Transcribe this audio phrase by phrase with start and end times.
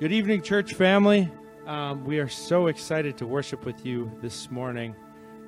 [0.00, 1.30] Good evening, church family.
[1.66, 4.96] Um, we are so excited to worship with you this morning.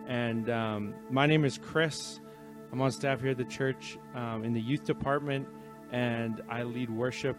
[0.07, 2.21] And um, my name is Chris.
[2.71, 5.49] I'm on staff here at the church um, in the youth department,
[5.91, 7.39] and I lead worship.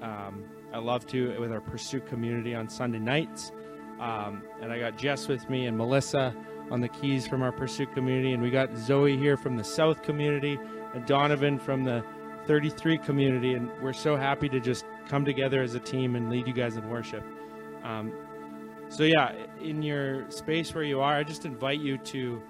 [0.00, 3.50] Um, I love to with our Pursuit community on Sunday nights.
[3.98, 6.32] Um, and I got Jess with me and Melissa
[6.70, 10.04] on the keys from our Pursuit community, and we got Zoe here from the South
[10.04, 10.60] community,
[10.94, 12.04] and Donovan from the
[12.46, 16.46] 33 community, and we're so happy to just come together as a team and lead
[16.46, 17.24] you guys in worship.
[17.82, 18.12] Um,
[18.88, 22.42] so yeah, in your space where you are, I just invite you to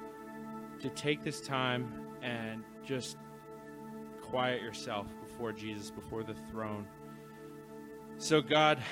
[0.80, 1.90] to take this time
[2.22, 3.16] and just
[4.20, 6.86] quiet yourself before Jesus, before the throne.
[8.18, 8.82] So God,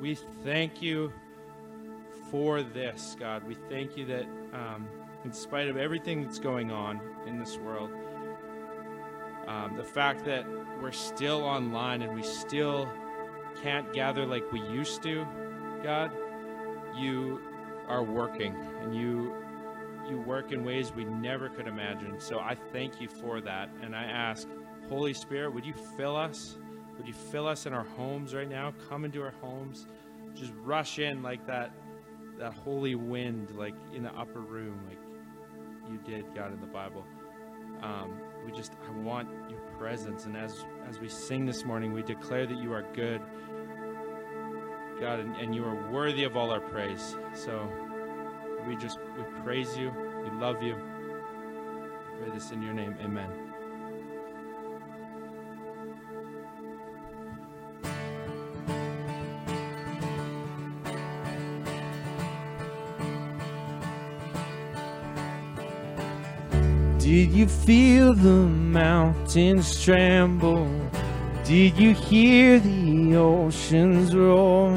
[0.00, 1.12] we thank you
[2.30, 3.44] for this, God.
[3.44, 4.86] We thank you that um,
[5.24, 7.90] in spite of everything that's going on in this world,
[9.46, 10.44] um, the fact that
[10.80, 12.88] we're still online and we still
[13.62, 15.26] can't gather like we used to,
[15.82, 16.10] God,
[16.96, 17.40] you
[17.88, 19.34] are working and you
[20.08, 22.20] you work in ways we never could imagine.
[22.20, 24.46] So I thank you for that and I ask
[24.88, 26.58] Holy Spirit, would you fill us?
[26.98, 28.74] Would you fill us in our homes right now?
[28.88, 29.86] Come into our homes.
[30.34, 31.72] Just rush in like that
[32.38, 34.98] that holy wind like in the upper room like
[35.90, 37.04] you did God in the Bible.
[37.82, 40.24] Um, we just I want your presence.
[40.24, 43.20] And as as we sing this morning we declare that you are good
[44.98, 47.16] God and, and you are worthy of all our praise.
[47.34, 47.70] So
[48.66, 49.92] we just we praise you.
[50.22, 50.74] We love you.
[52.18, 52.96] Pray this in your name.
[53.02, 53.43] Amen
[67.14, 70.66] Did you feel the mountains tremble?
[71.44, 74.72] Did you hear the oceans roar?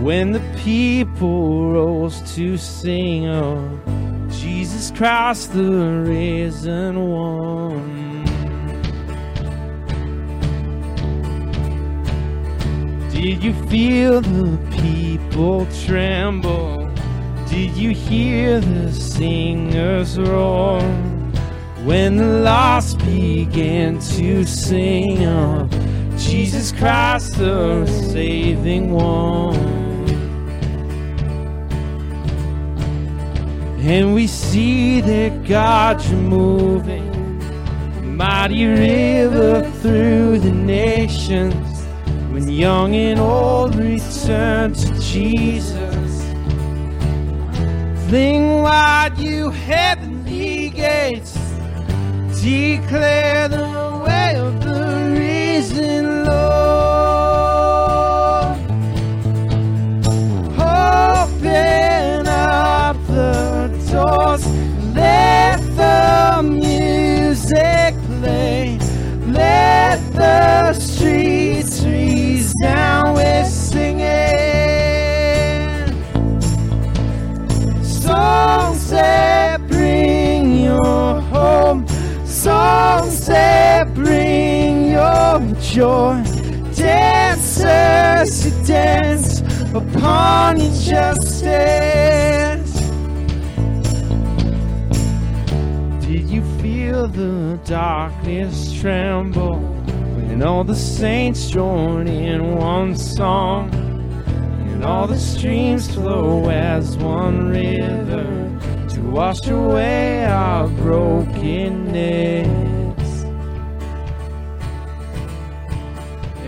[0.00, 3.84] When the people rose to sing of
[4.30, 8.24] Jesus Christ, the risen one.
[13.10, 16.90] Did you feel the people tremble?
[17.46, 20.80] Did you hear the singers roar?
[21.86, 25.70] When the lost began to sing of
[26.18, 29.54] Jesus Christ, the saving one.
[33.78, 37.06] And we see that God's moving,
[38.16, 41.84] mighty river through the nations.
[42.32, 46.24] When young and old return to Jesus,
[48.08, 51.45] fling wide you heavenly gates,
[52.46, 53.66] declare the
[54.06, 56.46] way of the risen Lord.
[60.56, 64.46] Open up the doors,
[64.94, 68.78] let the music play,
[69.26, 73.55] let the streets resound with
[82.46, 86.22] songs that bring your joy.
[86.76, 89.40] Dancers who dance
[89.74, 91.42] upon your justice.
[96.06, 99.58] Did you feel the darkness tremble
[100.14, 103.74] when all the saints join in one song?
[104.70, 108.45] And all the streams flow as one river
[109.12, 112.46] wash away our brokenness.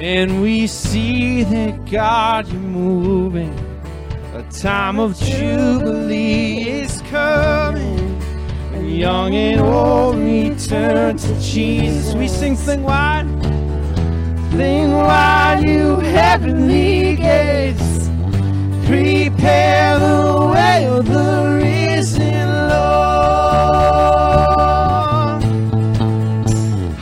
[0.00, 3.52] And we see that God, you're moving.
[4.34, 7.98] A time of jubilee is coming.
[8.88, 12.14] Young and old return to Jesus.
[12.14, 13.26] We sing, sing wide.
[14.52, 18.07] Sing wide, you heavenly gates.
[18.88, 22.88] Prepare the way of the risen Lord.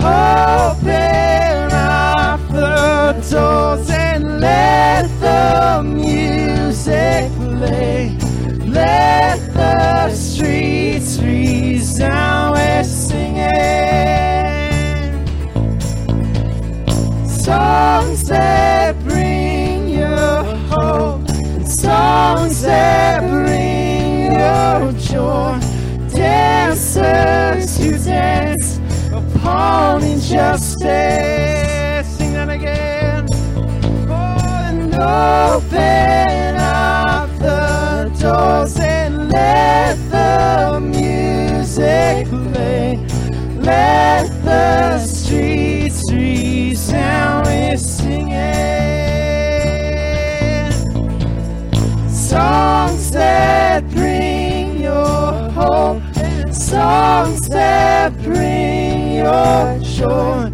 [0.01, 8.19] Open up the doors and let the music play.
[8.67, 12.47] Let the streets resound
[22.27, 25.61] songs that bring your joy.
[26.11, 28.81] Dancers who dance
[29.13, 30.83] upon injustice.
[32.17, 33.27] Sing that again.
[34.09, 42.99] Oh, and Open up the doors and let the music play.
[43.61, 45.66] Let the streets
[52.37, 56.03] Songs that bring your hope.
[56.53, 60.51] Songs that bring your joy.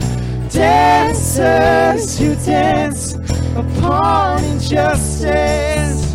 [0.48, 3.16] Dancers who dance
[3.56, 6.06] upon injustice.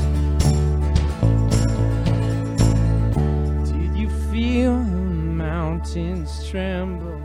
[3.69, 7.21] Did you feel the mountains tremble?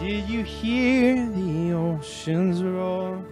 [0.00, 3.24] Did you hear the oceans roar?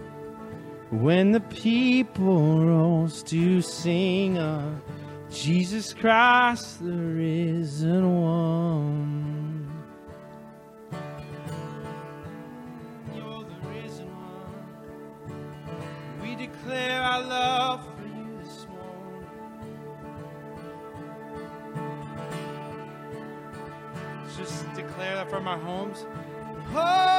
[0.90, 4.82] When the people rose to sing of
[5.30, 9.70] Jesus Christ, the risen one.
[13.14, 14.52] You're the risen one.
[16.20, 19.28] We declare our love for you this morning.
[24.36, 26.04] Just declare that from our homes.
[26.70, 27.09] Open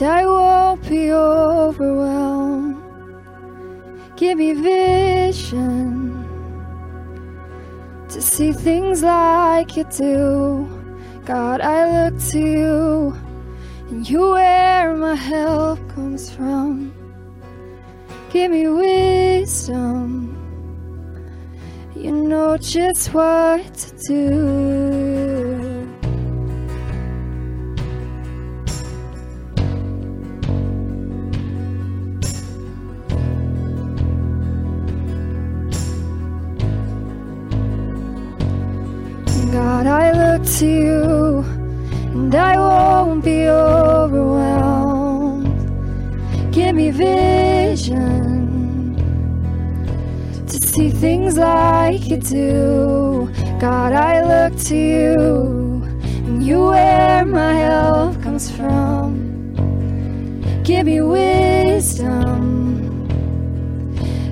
[0.00, 2.76] and I won't be overwhelmed.
[4.16, 6.24] Give me vision
[8.08, 10.68] to see things like you do.
[11.24, 13.16] God, I look to you
[13.90, 16.92] and you where my help comes from.
[18.30, 20.36] Give me wisdom.
[21.96, 25.47] You know just what to do.
[40.58, 41.44] To you
[42.14, 45.46] and I won't be overwhelmed.
[46.52, 48.16] Give me vision
[50.48, 53.30] to see things like you do.
[53.60, 55.84] God, I look to you
[56.26, 59.54] and you where my help comes from.
[60.64, 62.26] Give me wisdom.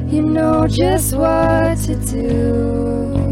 [0.08, 3.25] You know just what to do.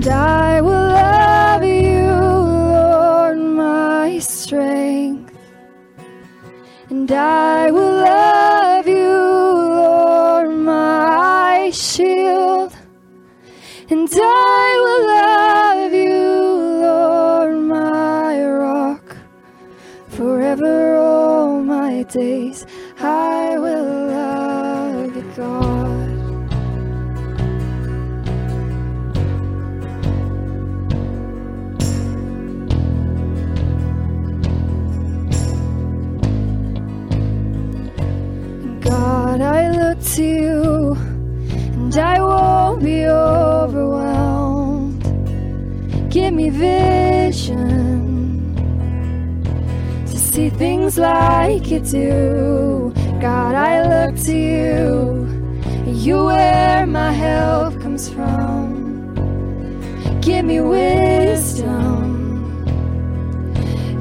[0.00, 5.30] And I will love you, Lord, my strength.
[6.88, 12.74] And I will love you, Lord, my shield.
[13.90, 16.18] And I will love you,
[16.80, 19.18] Lord, my rock.
[20.08, 22.64] Forever, all my days,
[22.98, 25.79] I will love you, God.
[40.16, 40.96] To you
[41.74, 45.02] and I won't be overwhelmed.
[46.10, 47.76] Give me vision
[50.06, 52.92] to see things like you do.
[53.20, 55.28] God, I look to you.
[55.86, 59.14] You where my help comes from.
[60.20, 62.00] Give me wisdom.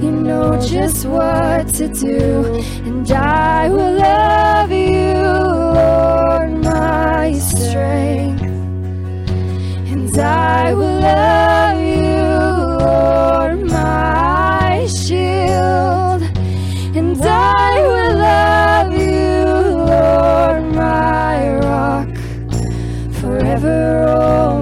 [0.01, 8.43] You know just what to do, and I will love you, Lord, my strength.
[9.91, 12.23] And I will love you,
[12.85, 16.21] Lord, my shield.
[16.99, 19.45] And I will love you,
[19.93, 22.09] Lord, my rock.
[23.19, 24.58] Forever, all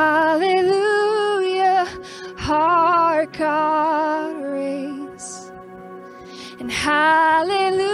[0.00, 1.86] hallelujah,
[2.48, 5.52] our God reigns.
[6.58, 7.89] And hallelujah,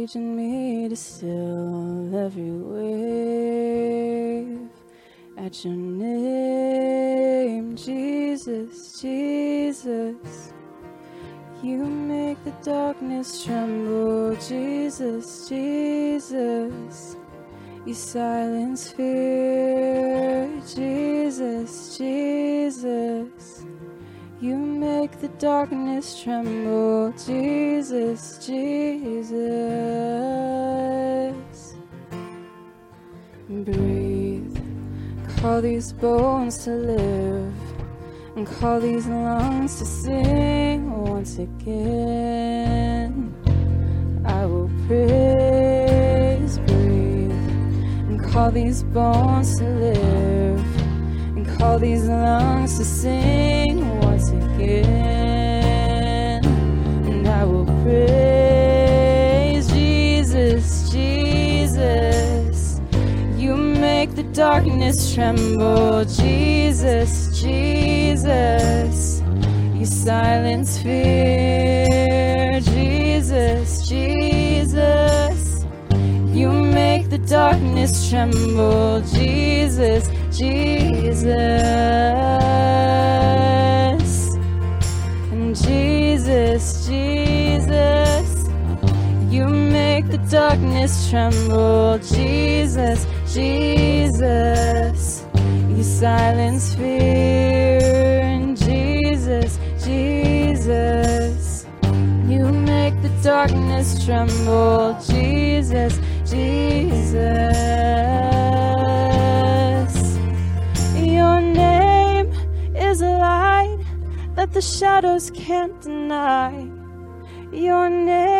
[0.00, 4.58] In me to still every wave.
[5.36, 10.54] At your name, Jesus, Jesus.
[11.62, 17.16] You make the darkness tremble, Jesus, Jesus.
[17.84, 23.66] You silence fear, Jesus, Jesus.
[24.40, 29.59] You make the darkness tremble, Jesus, Jesus.
[35.40, 37.54] Call these bones to live
[38.36, 43.34] and call these lungs to sing once again.
[44.26, 47.30] I will praise, breathe,
[48.10, 50.62] and call these bones to live,
[51.34, 54.84] and call these lungs to sing once again.
[57.06, 58.39] And I will praise
[64.00, 69.20] make the darkness tremble, Jesus, Jesus.
[69.74, 75.66] You silence fear, Jesus, Jesus.
[76.32, 81.26] You make the darkness tremble, Jesus, Jesus.
[85.30, 88.28] And Jesus, Jesus.
[89.28, 95.24] You make the darkness tremble, Jesus, Jesus.
[95.68, 101.64] You silence fear, And Jesus, Jesus.
[102.26, 107.20] You make the darkness tremble, Jesus, Jesus.
[110.96, 112.32] Your name
[112.74, 113.78] is a light
[114.34, 116.68] that the shadows can't deny.
[117.52, 118.39] Your name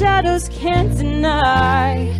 [0.00, 2.19] shadows can't deny.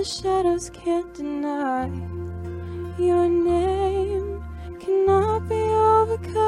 [0.00, 1.84] The shadows can't deny.
[2.98, 4.42] Your name
[4.80, 5.60] cannot be
[5.90, 6.40] overcome.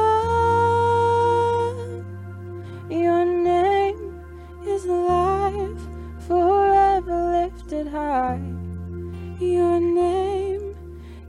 [2.88, 4.24] Your name
[4.66, 5.78] is alive,
[6.26, 8.40] forever lifted high.
[9.38, 10.74] Your name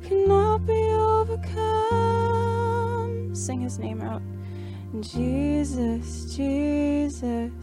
[0.01, 0.81] cannot be
[1.17, 1.75] overcome.
[3.35, 4.21] Sing his name out.
[5.01, 7.62] Jesus, Jesus.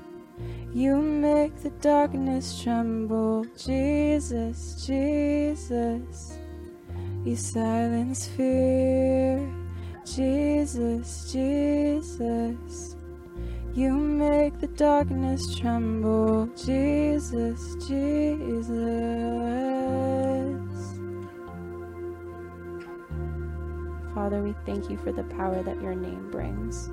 [0.73, 6.37] You make the darkness tremble, Jesus, Jesus.
[7.25, 9.47] You silence fear,
[10.05, 12.95] Jesus, Jesus.
[13.73, 18.67] You make the darkness tremble, Jesus, Jesus.
[24.13, 26.89] Father, we thank you for the power that your name brings.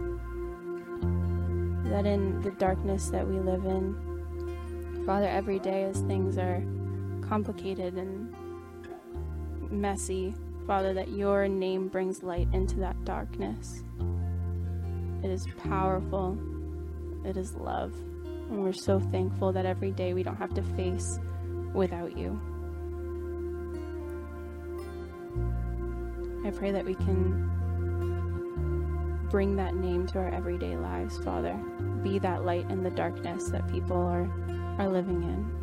[1.90, 6.62] That in the darkness that we live in, Father, every day as things are
[7.22, 8.35] complicated and
[9.70, 10.35] messy,
[10.66, 13.83] Father, that your name brings light into that darkness.
[15.22, 16.38] It is powerful,
[17.24, 17.94] it is love.
[18.51, 21.18] And we're so thankful that every day we don't have to face
[21.74, 22.38] without you.
[26.44, 27.51] I pray that we can
[29.31, 31.59] bring that name to our everyday lives, Father.
[32.02, 34.28] Be that light in the darkness that people are,
[34.78, 35.58] are living in.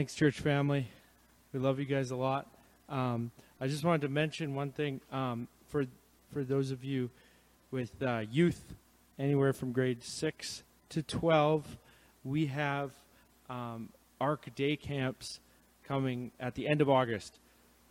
[0.00, 0.88] Thanks, church family.
[1.52, 2.46] We love you guys a lot.
[2.88, 5.84] Um, I just wanted to mention one thing um, for
[6.32, 7.10] for those of you
[7.70, 8.72] with uh, youth,
[9.18, 11.76] anywhere from grade six to twelve,
[12.24, 12.92] we have
[13.50, 13.90] um,
[14.22, 15.38] ARC day camps
[15.84, 17.38] coming at the end of August,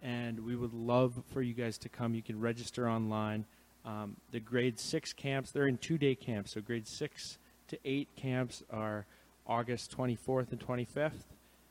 [0.01, 2.15] and we would love for you guys to come.
[2.15, 3.45] You can register online.
[3.85, 6.53] Um, the grade six camps, they're in two day camps.
[6.53, 9.05] So grade six to eight camps are
[9.45, 11.11] August 24th and 25th.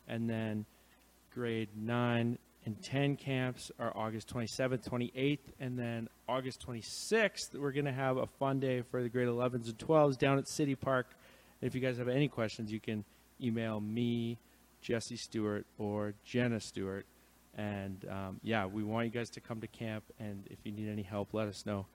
[0.08, 0.66] And then
[1.32, 7.86] grade nine and 10 camps are August 27th, 28th, and then August 26th, we're going
[7.86, 11.06] to have a fun day for the grade 11s and 12s down at City Park.
[11.62, 13.04] If you guys have any questions, you can
[13.40, 14.38] email me,
[14.82, 17.06] Jesse Stewart, or Jenna Stewart.
[17.56, 20.88] And um, yeah, we want you guys to come to camp, and if you need
[20.88, 21.86] any help, let us know.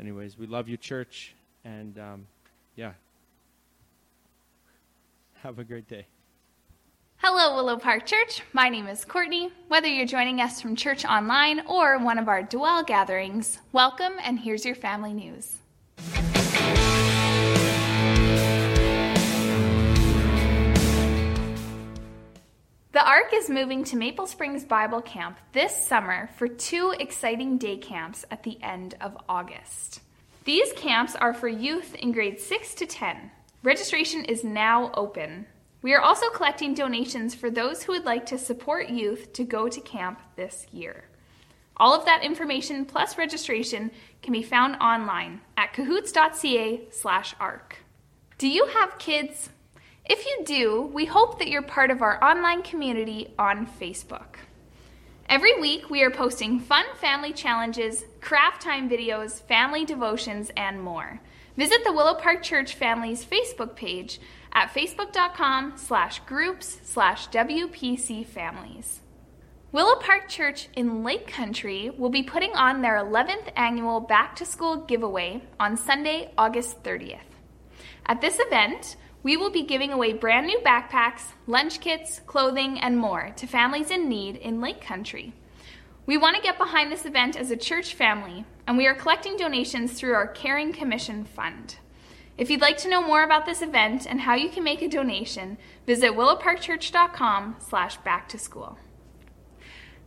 [0.00, 1.34] Anyways, we love you, church,
[1.64, 2.26] and um,
[2.74, 2.92] yeah,
[5.42, 6.06] have a great day.
[7.22, 8.40] Hello, Willow Park Church.
[8.54, 9.50] My name is Courtney.
[9.68, 14.40] Whether you're joining us from church online or one of our Dwell gatherings, welcome and
[14.40, 15.58] here's your family news.
[22.92, 27.76] The Ark is moving to Maple Springs Bible Camp this summer for two exciting day
[27.76, 30.00] camps at the end of August.
[30.44, 33.30] These camps are for youth in grades 6 to 10.
[33.62, 35.44] Registration is now open.
[35.82, 39.66] We are also collecting donations for those who would like to support youth to go
[39.68, 41.04] to camp this year.
[41.76, 43.90] All of that information plus registration
[44.20, 47.76] can be found online at cahoots.ca/arc.
[48.36, 49.48] Do you have kids?
[50.04, 54.36] If you do, we hope that you're part of our online community on Facebook.
[55.26, 61.20] Every week, we are posting fun family challenges, craft time videos, family devotions, and more.
[61.56, 64.20] Visit the Willow Park Church Family's Facebook page
[64.52, 69.00] at facebook.com slash groups slash WPC families.
[69.72, 74.44] Willow Park Church in Lake Country will be putting on their 11th annual Back to
[74.44, 77.20] School giveaway on Sunday, August 30th.
[78.06, 82.98] At this event, we will be giving away brand new backpacks, lunch kits, clothing, and
[82.98, 85.34] more to families in need in Lake Country.
[86.06, 89.36] We want to get behind this event as a church family, and we are collecting
[89.36, 91.76] donations through our Caring Commission Fund.
[92.38, 94.88] If you'd like to know more about this event and how you can make a
[94.88, 98.78] donation, visit willowparkchurch.com slash back to school.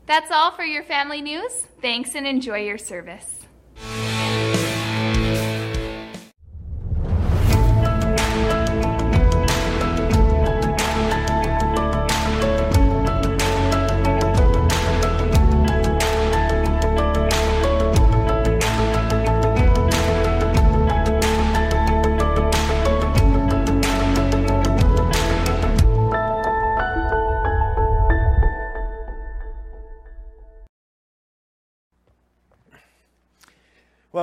[0.05, 1.67] That's all for your family news.
[1.81, 3.42] Thanks and enjoy your service.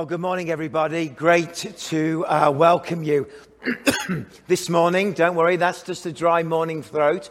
[0.01, 1.09] Well, good morning, everybody.
[1.09, 3.27] Great to uh, welcome you
[4.47, 5.13] this morning.
[5.13, 7.29] Don't worry, that's just a dry morning throat.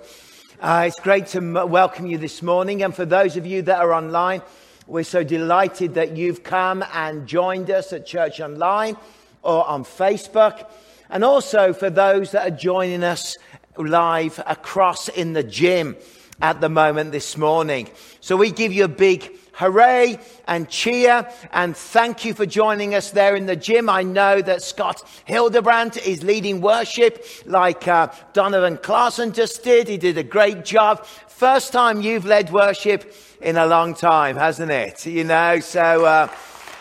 [0.61, 2.85] Uh, it's great to m- welcome you this morning.
[2.85, 4.41] And for those of you that are online,
[4.87, 8.97] we're so delighted that you've come and joined us at Church Online
[9.43, 10.71] or on Facebook.
[11.09, 13.37] And also for those that are joining us
[13.79, 15.97] live across in the gym
[16.41, 17.91] at the moment this morning.
[18.21, 23.11] So we give you a big hooray and cheer and thank you for joining us
[23.11, 23.89] there in the gym.
[23.89, 29.89] I know that Scott Hildebrandt is leading worship like uh, Donovan Clarkson just did.
[29.89, 31.05] He did a great job.
[31.29, 35.07] First time you've led worship in a long time, hasn't it?
[35.07, 36.29] You know, so uh,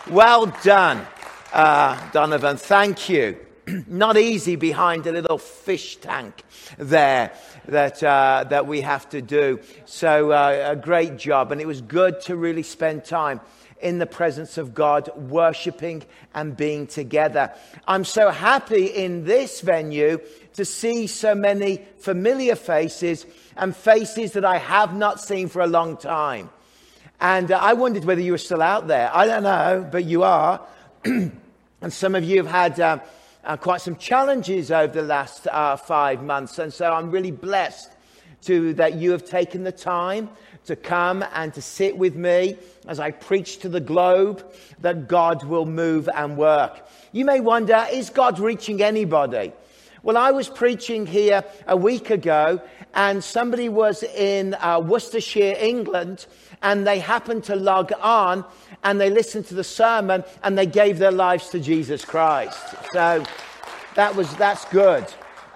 [0.10, 1.05] well done,
[1.53, 2.58] uh, Donovan.
[2.58, 3.38] Thank you.
[3.88, 6.43] Not easy behind a little fish tank
[6.77, 7.32] there
[7.67, 9.60] that, uh, that we have to do.
[9.86, 11.51] So, uh, a great job.
[11.51, 13.41] And it was good to really spend time
[13.82, 16.03] in the presence of God, worshiping
[16.34, 17.51] and being together.
[17.88, 20.19] I'm so happy in this venue
[20.55, 25.67] to see so many familiar faces and faces that I have not seen for a
[25.67, 26.49] long time.
[27.21, 29.10] And uh, I wondered whether you were still out there.
[29.13, 30.62] I don't know, but you are.
[31.05, 31.32] and
[31.89, 32.99] some of you have had uh,
[33.43, 36.60] uh, quite some challenges over the last uh, five months.
[36.60, 37.91] And so I'm really blessed
[38.43, 40.30] to, that you have taken the time
[40.65, 44.45] to come and to sit with me as I preach to the globe
[44.82, 46.88] that God will move and work.
[47.12, 49.52] You may wonder, is God reaching anybody?
[50.01, 52.62] Well, I was preaching here a week ago,
[52.93, 56.25] and somebody was in uh, Worcestershire, England,
[56.62, 58.45] and they happened to log on
[58.83, 62.57] and they listened to the sermon and they gave their lives to Jesus Christ.
[62.93, 63.23] So
[63.95, 65.05] that was, that's good.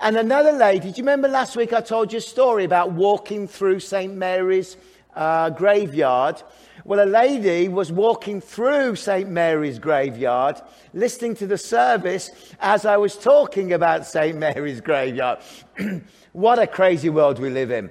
[0.02, 3.48] And another lady, do you remember last week I told you a story about walking
[3.48, 4.14] through St.
[4.14, 4.76] Mary's
[5.16, 6.42] uh, graveyard?
[6.86, 9.30] Well, a lady was walking through St.
[9.30, 10.60] Mary's graveyard,
[10.94, 14.38] listening to the service as I was talking about St.
[14.38, 15.40] Mary's graveyard.
[16.34, 17.90] what a crazy world we live in.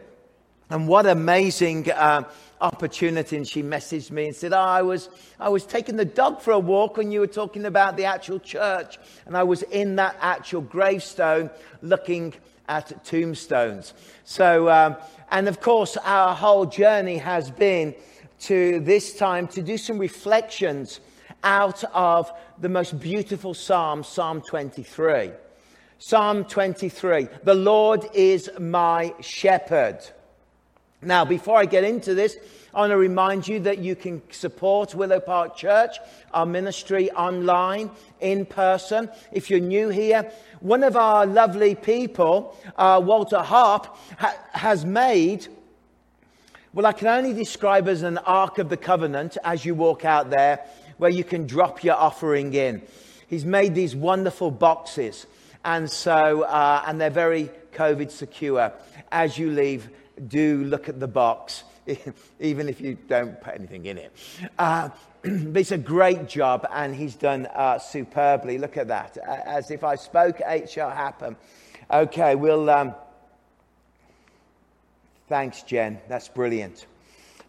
[0.69, 2.25] And what amazing uh,
[2.61, 5.09] opportunity and she messaged me and said, oh, I, was,
[5.41, 8.41] I was taking the dog for a walk when you were talking about the actual
[8.41, 8.99] church.
[9.25, 11.49] And I was in that actual gravestone
[11.81, 12.35] looking
[12.69, 13.95] at tombstones.
[14.25, 14.97] So, um,
[15.31, 17.95] and of course, our whole journey has been
[18.43, 21.01] to this time to do some reflections
[21.45, 25.31] out of the most beautiful psalm, Psalm 23.
[25.99, 30.01] Psalm 23 The Lord is my shepherd.
[31.01, 32.37] Now, before I get into this,
[32.75, 35.97] I want to remind you that you can support Willow Park Church,
[36.33, 39.11] our ministry online, in person.
[39.31, 45.49] If you're new here, one of our lovely people, uh, Walter Harp, ha- has made
[46.75, 50.31] well, I can only describe as an Ark of the Covenant as you walk out
[50.31, 50.65] there,
[50.97, 52.81] where you can drop your offering in.
[53.27, 55.27] He's made these wonderful boxes,
[55.67, 58.73] and so, uh, and they're very COVID secure.
[59.11, 59.91] As you leave,
[60.29, 61.65] do look at the box,
[62.41, 64.17] even if you don't put anything in it.
[64.59, 64.89] Uh,
[65.25, 68.57] it's a great job, and he's done uh, superbly.
[68.57, 69.19] Look at that.
[69.19, 71.37] As if I spoke, it shall happen.
[71.91, 72.71] Okay, we'll.
[72.71, 72.95] Um,
[75.29, 75.99] thanks, Jen.
[76.09, 76.87] That's brilliant.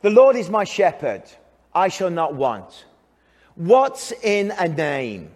[0.01, 1.23] The Lord is my shepherd.
[1.73, 2.85] I shall not want.
[3.55, 5.29] What's in a name?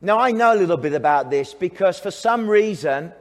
[0.00, 3.12] Now, I know a little bit about this because for some reason,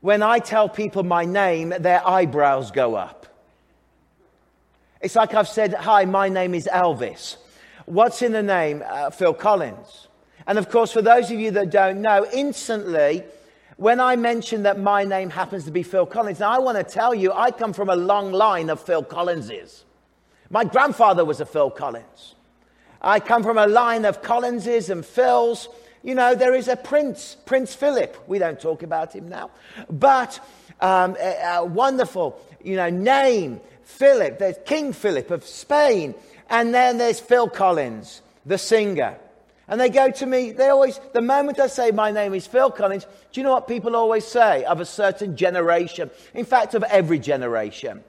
[0.00, 3.26] when I tell people my name, their eyebrows go up.
[5.00, 7.36] It's like I've said, Hi, my name is Elvis.
[7.86, 8.84] What's in the name?
[8.86, 10.06] Uh, Phil Collins.
[10.46, 13.24] And of course, for those of you that don't know, instantly,
[13.76, 16.84] when I mention that my name happens to be Phil Collins, now I want to
[16.84, 19.84] tell you, I come from a long line of Phil Collinses.
[20.50, 22.34] My grandfather was a Phil Collins.
[23.00, 25.66] I come from a line of Collinses and Phils.
[26.02, 28.16] You know, there is a prince, Prince Philip.
[28.26, 29.50] We don't talk about him now.
[29.90, 30.38] But
[30.80, 34.38] um, a, a wonderful, you know, name, Philip.
[34.38, 36.14] There's King Philip of Spain.
[36.50, 39.16] And then there's Phil Collins, the singer.
[39.72, 42.70] And they go to me, they always, the moment I say my name is Phil
[42.70, 46.10] Collins, do you know what people always say of a certain generation?
[46.34, 48.04] In fact, of every generation.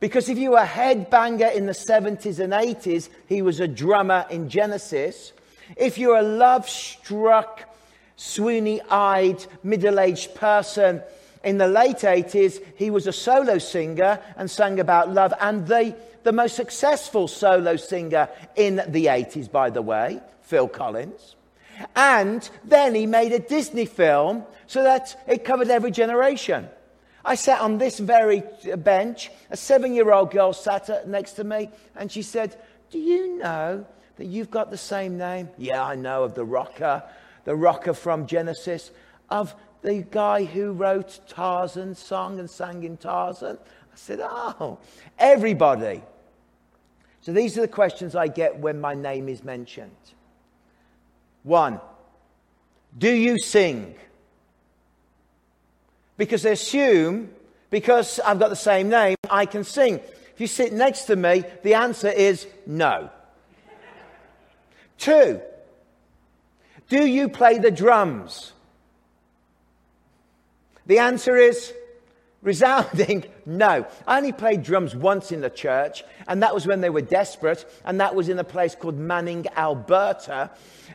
[0.00, 4.24] Because if you were a headbanger in the 70s and 80s, he was a drummer
[4.30, 5.34] in Genesis.
[5.76, 7.68] If you're a love struck,
[8.16, 11.02] swoony eyed, middle aged person
[11.44, 15.34] in the late 80s, he was a solo singer and sang about love.
[15.42, 21.36] And the, the most successful solo singer in the 80s, by the way, Phil Collins.
[21.94, 26.68] And then he made a Disney film so that it covered every generation.
[27.24, 28.44] I sat on this very
[28.78, 29.30] bench.
[29.50, 32.56] A seven year old girl sat next to me and she said,
[32.90, 33.84] Do you know
[34.16, 35.50] that you've got the same name?
[35.58, 37.02] Yeah, I know of the rocker,
[37.44, 38.92] the rocker from Genesis,
[39.28, 43.58] of the guy who wrote Tarzan's song and sang in Tarzan.
[43.58, 44.78] I said, Oh,
[45.18, 46.02] everybody.
[47.20, 49.90] So these are the questions I get when my name is mentioned.
[51.46, 51.80] One,
[52.98, 53.94] do you sing?
[56.16, 57.30] because they assume
[57.70, 59.96] because I've got the same name, I can sing.
[59.96, 63.10] If you sit next to me, the answer is no.
[64.98, 65.40] Two,
[66.88, 68.52] do you play the drums?
[70.86, 71.72] The answer is
[72.42, 73.86] resounding no.
[74.06, 77.66] I only played drums once in the church, and that was when they were desperate,
[77.84, 80.50] and that was in a place called Manning, Alberta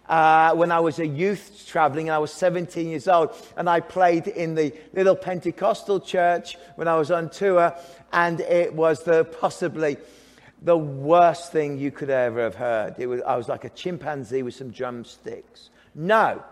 [0.07, 3.35] uh, when I was a youth traveling and I was 17 years old.
[3.55, 7.75] And I played in the little Pentecostal church when I was on tour.
[8.11, 9.97] And it was the possibly
[10.61, 12.95] the worst thing you could ever have heard.
[12.99, 15.69] It was, I was like a chimpanzee with some drumsticks.
[15.95, 16.43] No.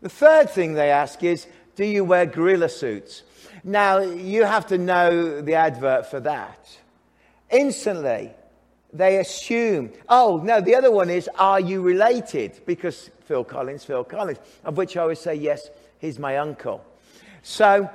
[0.00, 3.22] The third thing they ask is, do you wear gorilla suits?
[3.64, 6.76] Now, you have to know the advert for that.
[7.50, 8.32] Instantly,
[8.92, 12.60] they assume, oh, no, the other one is, are you related?
[12.66, 16.84] Because Phil Collins, Phil Collins, of which I always say, yes, he's my uncle.
[17.42, 17.88] So,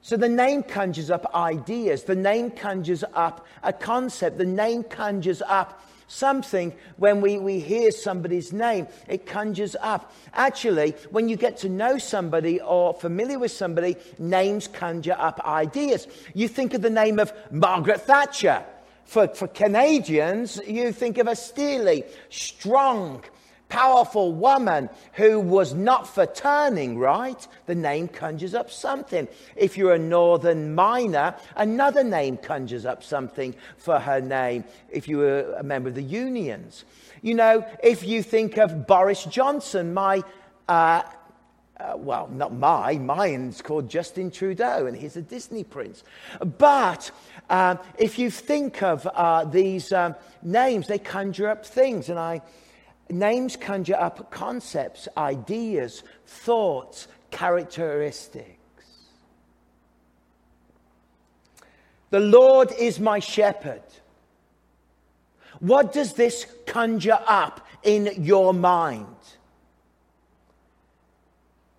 [0.00, 2.02] so the name conjures up ideas.
[2.02, 4.38] The name conjures up a concept.
[4.38, 8.88] The name conjures up something when we, we hear somebody's name.
[9.08, 10.12] It conjures up.
[10.34, 16.08] Actually, when you get to know somebody or familiar with somebody, names conjure up ideas.
[16.34, 18.64] You think of the name of Margaret Thatcher.
[19.04, 23.22] For, for Canadians, you think of a steely, strong,
[23.72, 27.48] powerful woman who was not for turning, right?
[27.64, 29.26] The name conjures up something.
[29.56, 35.18] If you're a northern miner, another name conjures up something for her name if you
[35.18, 36.84] were a member of the unions.
[37.22, 40.22] You know, if you think of Boris Johnson, my
[40.68, 41.02] uh,
[41.82, 46.04] uh, well, not my, mine's called Justin Trudeau, and he's a Disney prince.
[46.58, 47.10] But
[47.50, 52.40] uh, if you think of uh, these um, names, they conjure up things, and I,
[53.10, 58.58] names conjure up concepts, ideas, thoughts, characteristics.
[62.10, 63.82] The Lord is my shepherd.
[65.60, 69.06] What does this conjure up in your mind?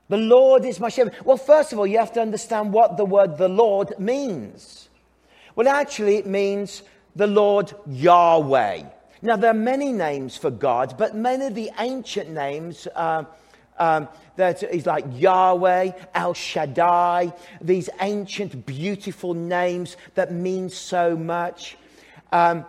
[0.10, 1.14] The Lord is my shepherd.
[1.24, 4.90] Well, first of all, you have to understand what the word the Lord means.
[5.56, 6.84] Well, actually, it means
[7.16, 8.84] the Lord Yahweh.
[9.22, 13.24] Now, there are many names for God, but many of the ancient names uh,
[13.78, 21.78] um, that is like Yahweh, El Shaddai, these ancient, beautiful names that mean so much.
[22.32, 22.66] Um,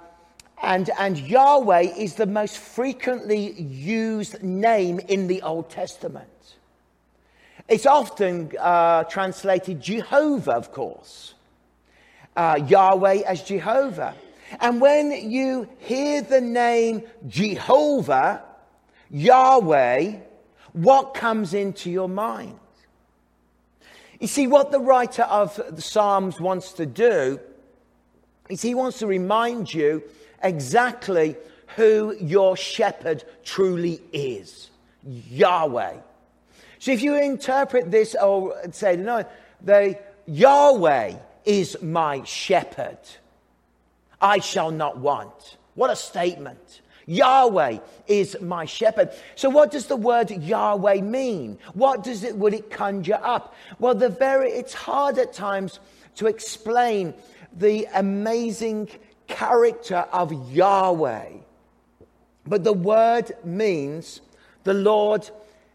[0.63, 6.29] and, and Yahweh is the most frequently used name in the Old Testament.
[7.69, 11.34] It's often uh, translated Jehovah, of course.
[12.37, 14.15] Uh, Yahweh as Jehovah.
[14.61, 18.43] And when you hear the name Jehovah,
[19.11, 20.17] Yahweh,
[20.73, 22.59] what comes into your mind?
[24.21, 27.41] You see, what the writer of the Psalms wants to do
[28.49, 30.03] is he wants to remind you
[30.43, 31.37] exactly
[31.77, 34.71] who your shepherd truly is
[35.05, 35.97] Yahweh.
[36.79, 39.25] So if you interpret this or say, no,
[39.63, 42.99] the Yahweh is my shepherd,
[44.21, 45.57] I shall not want.
[45.75, 46.81] What a statement.
[47.07, 49.11] Yahweh is my shepherd.
[49.35, 51.59] So what does the word Yahweh mean?
[51.75, 53.55] What does it would it conjure up?
[53.79, 55.81] Well, the very it's hard at times
[56.17, 57.15] to explain
[57.57, 58.89] the amazing
[59.27, 61.31] character of Yahweh.
[62.47, 64.21] But the word means
[64.65, 65.29] the Lord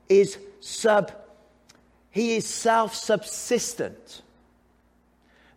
[0.07, 1.11] is sub,
[2.11, 4.21] he is self subsistent.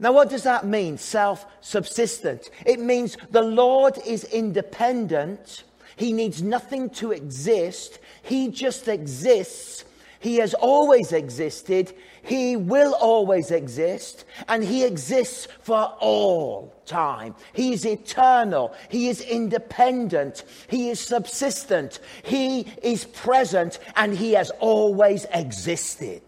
[0.03, 2.51] Now, what does that mean, self subsistent?
[2.67, 5.62] It means the Lord is independent.
[5.95, 8.01] He needs nothing to exist.
[8.21, 9.85] He just exists.
[10.19, 11.95] He has always existed.
[12.25, 14.25] He will always exist.
[14.49, 17.37] And He exists for all time.
[17.53, 18.75] He is eternal.
[18.88, 20.43] He is independent.
[20.67, 22.01] He is subsistent.
[22.25, 26.23] He is present and He has always existed.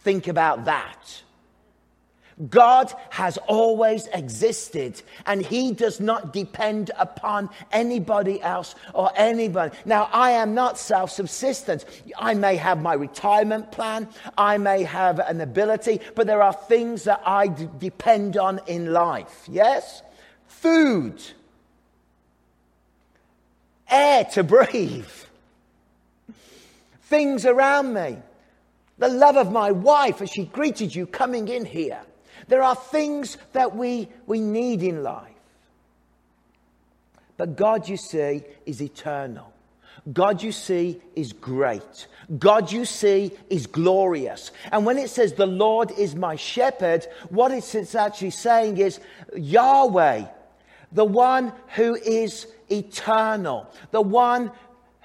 [0.00, 1.23] Think about that.
[2.50, 9.76] God has always existed and he does not depend upon anybody else or anybody.
[9.84, 11.84] Now, I am not self subsistent.
[12.18, 17.04] I may have my retirement plan, I may have an ability, but there are things
[17.04, 19.44] that I d- depend on in life.
[19.48, 20.02] Yes?
[20.48, 21.22] Food,
[23.88, 25.06] air to breathe,
[27.02, 28.18] things around me,
[28.98, 32.00] the love of my wife as she greeted you coming in here
[32.48, 35.30] there are things that we, we need in life.
[37.36, 39.52] But God, you see, is eternal.
[40.12, 42.06] God, you see, is great.
[42.38, 44.50] God, you see, is glorious.
[44.70, 49.00] And when it says, The Lord is my shepherd, what it's actually saying is
[49.34, 50.26] Yahweh,
[50.92, 54.52] the one who is eternal, the one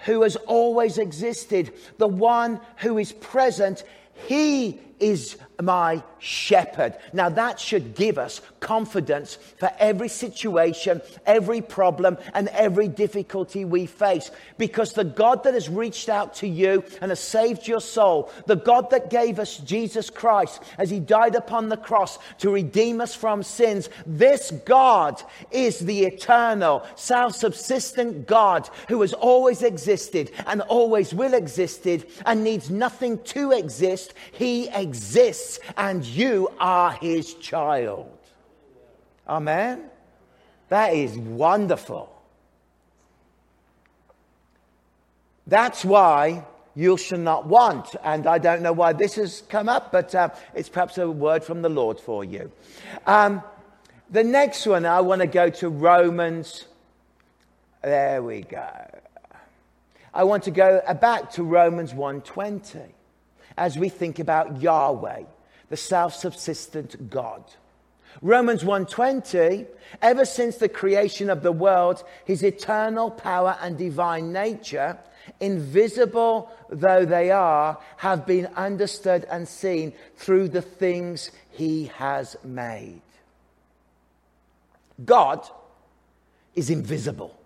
[0.06, 3.84] who has always existed, the one who is present,
[4.28, 6.96] he is my shepherd.
[7.14, 13.86] Now that should give us confidence for every situation, every problem, and every difficulty we
[13.86, 14.32] face.
[14.58, 18.56] Because the God that has reached out to you and has saved your soul, the
[18.56, 23.16] God that gave us Jesus Christ as he died upon the cross to redeem us
[23.16, 30.62] from sins, this God is the eternal, self subsistent God who has always existed and
[30.64, 34.14] always will existed and needs nothing to exist.
[34.32, 38.18] He exists and you are his child.
[39.28, 39.90] Amen?
[40.70, 42.16] That is wonderful.
[45.48, 46.46] That's why
[46.76, 47.96] you shall not want.
[48.04, 51.44] And I don't know why this has come up, but uh, it's perhaps a word
[51.44, 52.52] from the Lord for you.
[53.06, 53.42] Um,
[54.10, 56.66] the next one, I want to go to Romans.
[57.82, 58.68] There we go.
[60.14, 62.94] I want to go back to Romans 1:20
[63.58, 65.24] as we think about Yahweh,
[65.70, 67.44] the self-subsistent God.
[68.22, 69.68] Romans 1:20
[70.02, 74.98] ever since the creation of the world his eternal power and divine nature
[75.40, 83.02] invisible though they are have been understood and seen through the things he has made
[85.06, 85.48] God
[86.56, 87.40] is invisible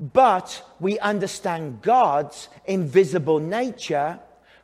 [0.00, 4.18] but we understand God's invisible nature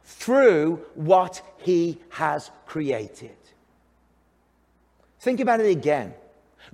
[0.05, 3.37] through what he has created.
[5.21, 6.15] Think about it again.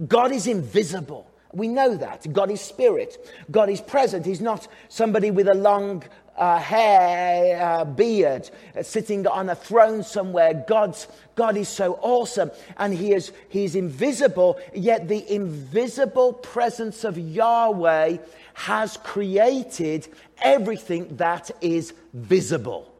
[0.06, 1.26] God is invisible.
[1.52, 2.30] We know that.
[2.32, 3.16] God is spirit.
[3.50, 4.26] God is present.
[4.26, 6.04] He's not somebody with a long
[6.36, 10.64] uh, hair, uh, beard, uh, sitting on a throne somewhere.
[10.68, 17.04] God's, God is so awesome and he is, he is invisible, yet the invisible presence
[17.04, 18.18] of Yahweh
[18.54, 20.06] has created
[20.40, 22.92] everything that is visible.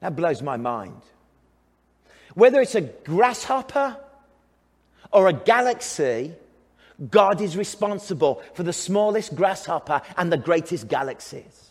[0.00, 1.00] That blows my mind.
[2.34, 3.96] Whether it's a grasshopper
[5.12, 6.32] or a galaxy,
[7.10, 11.70] God is responsible for the smallest grasshopper and the greatest galaxies.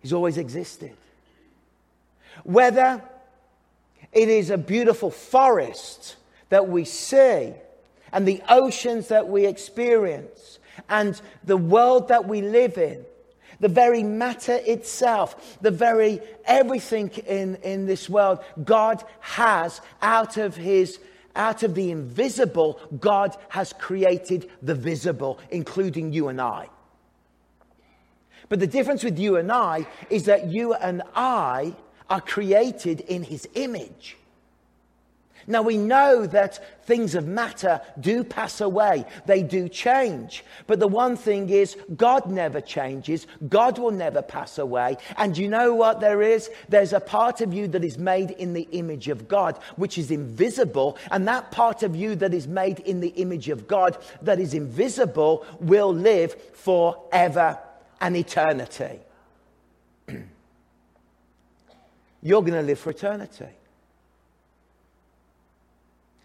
[0.00, 0.96] He's always existed.
[2.44, 3.02] Whether
[4.12, 6.16] it is a beautiful forest
[6.48, 7.52] that we see
[8.12, 10.58] and the oceans that we experience
[10.88, 13.04] and the world that we live in,
[13.60, 20.56] the very matter itself, the very everything in, in this world, God has out of
[20.56, 20.98] his
[21.36, 26.68] out of the invisible, God has created the visible, including you and I.
[28.48, 31.76] But the difference with you and I is that you and I
[32.10, 34.16] are created in his image.
[35.48, 40.44] Now we know that things of matter do pass away, they do change.
[40.66, 44.98] But the one thing is, God never changes, God will never pass away.
[45.16, 46.50] And you know what there is?
[46.68, 50.10] There's a part of you that is made in the image of God, which is
[50.10, 50.98] invisible.
[51.10, 54.52] And that part of you that is made in the image of God, that is
[54.52, 57.58] invisible, will live forever
[58.02, 59.00] and eternity.
[62.22, 63.46] You're going to live for eternity.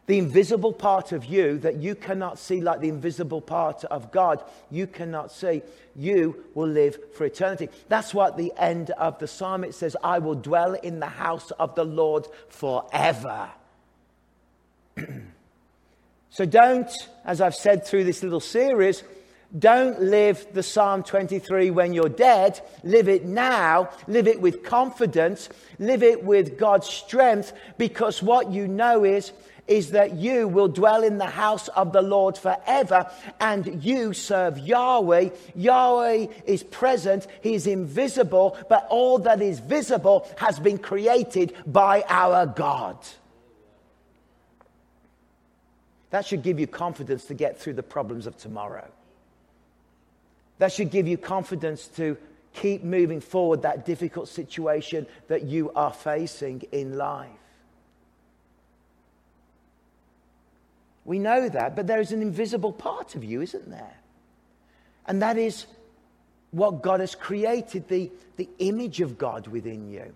[0.05, 4.43] The invisible part of you that you cannot see, like the invisible part of God,
[4.69, 5.61] you cannot see,
[5.95, 7.69] you will live for eternity.
[7.87, 11.51] That's what the end of the psalm it says, I will dwell in the house
[11.51, 13.49] of the Lord forever.
[16.29, 16.91] so don't,
[17.23, 19.03] as I've said through this little series,
[19.57, 22.59] don't live the Psalm 23 when you're dead.
[22.83, 23.91] Live it now.
[24.07, 25.47] Live it with confidence.
[25.77, 29.31] Live it with God's strength because what you know is
[29.67, 33.09] is that you will dwell in the house of the Lord forever
[33.39, 35.29] and you serve Yahweh.
[35.55, 42.03] Yahweh is present, He is invisible, but all that is visible has been created by
[42.09, 42.97] our God.
[46.09, 48.87] That should give you confidence to get through the problems of tomorrow.
[50.59, 52.17] That should give you confidence to
[52.53, 57.29] keep moving forward that difficult situation that you are facing in life.
[61.05, 63.97] We know that, but there is an invisible part of you, isn't there?
[65.05, 65.65] And that is
[66.51, 70.13] what God has created, the, the image of God within you.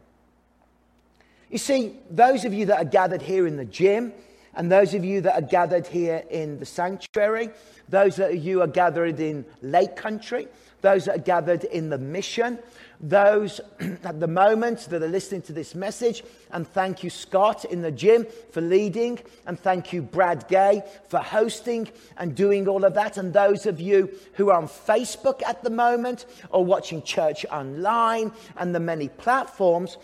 [1.50, 4.14] You see, those of you that are gathered here in the gym,
[4.54, 7.50] and those of you that are gathered here in the sanctuary,
[7.90, 10.48] those of you are gathered in Lake Country,
[10.82, 12.60] those that are gathered in the mission,
[13.00, 13.62] those
[14.04, 16.24] at the moment that are listening to this message.
[16.52, 19.20] And thank you, Scott, in the gym for leading.
[19.45, 23.18] And thank you, Brad Gay, for hosting and doing all of that.
[23.18, 28.32] And those of you who are on Facebook at the moment or watching church online
[28.58, 29.98] and the many platforms,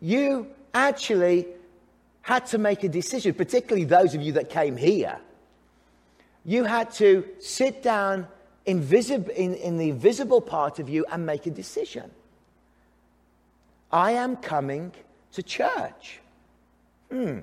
[0.00, 1.46] you actually
[2.22, 5.18] had to make a decision, particularly those of you that came here.
[6.44, 8.26] You had to sit down
[8.66, 12.10] invisib- in, in the visible part of you and make a decision.
[13.92, 14.92] I am coming
[15.32, 16.20] to church.
[17.10, 17.40] Hmm.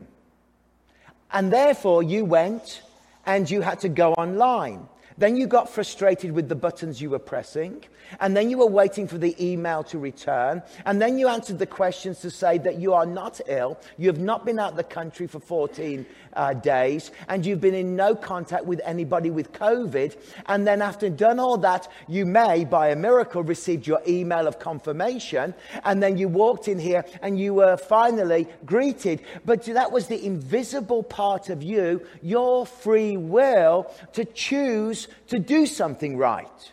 [1.32, 2.82] And therefore, you went
[3.26, 4.88] and you had to go online.
[5.20, 7.84] Then you got frustrated with the buttons you were pressing.
[8.20, 10.64] And then you were waiting for the email to return.
[10.86, 13.78] And then you answered the questions to say that you are not ill.
[13.98, 17.12] You have not been out of the country for 14 uh, days.
[17.28, 20.16] And you've been in no contact with anybody with COVID.
[20.48, 24.58] And then after done all that, you may, by a miracle, received your email of
[24.58, 25.54] confirmation.
[25.84, 29.22] And then you walked in here and you were finally greeted.
[29.46, 35.66] But that was the invisible part of you, your free will to choose to do
[35.66, 36.72] something right.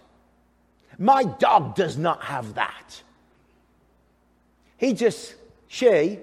[0.98, 3.02] My dog does not have that.
[4.78, 5.34] He just,
[5.68, 6.18] she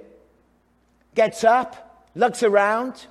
[1.15, 3.07] gets up, looks around,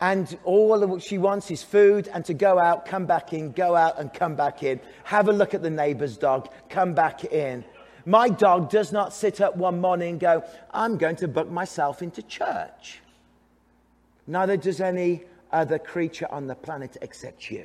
[0.00, 3.98] and all she wants is food and to go out, come back in, go out
[3.98, 4.80] and come back in.
[5.04, 7.64] Have a look at the neighbor's dog, come back in.
[8.06, 12.00] My dog does not sit up one morning and go, I'm going to book myself
[12.00, 13.00] into church.
[14.26, 17.64] Neither does any other creature on the planet except you.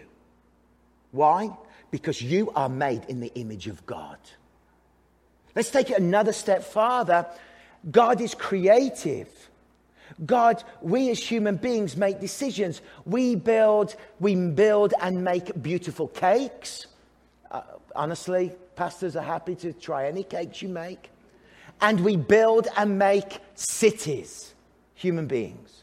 [1.12, 1.52] Why?
[1.92, 4.18] Because you are made in the image of God.
[5.56, 7.28] Let's take it another step farther.
[7.90, 9.28] God is creative.
[10.26, 12.82] God, we as human beings make decisions.
[13.06, 16.88] We build, we build and make beautiful cakes.
[17.52, 17.62] Uh,
[17.96, 21.10] honestly, pastors are happy to try any cakes you make.
[21.82, 24.54] And we build and make cities,
[24.96, 25.83] human beings.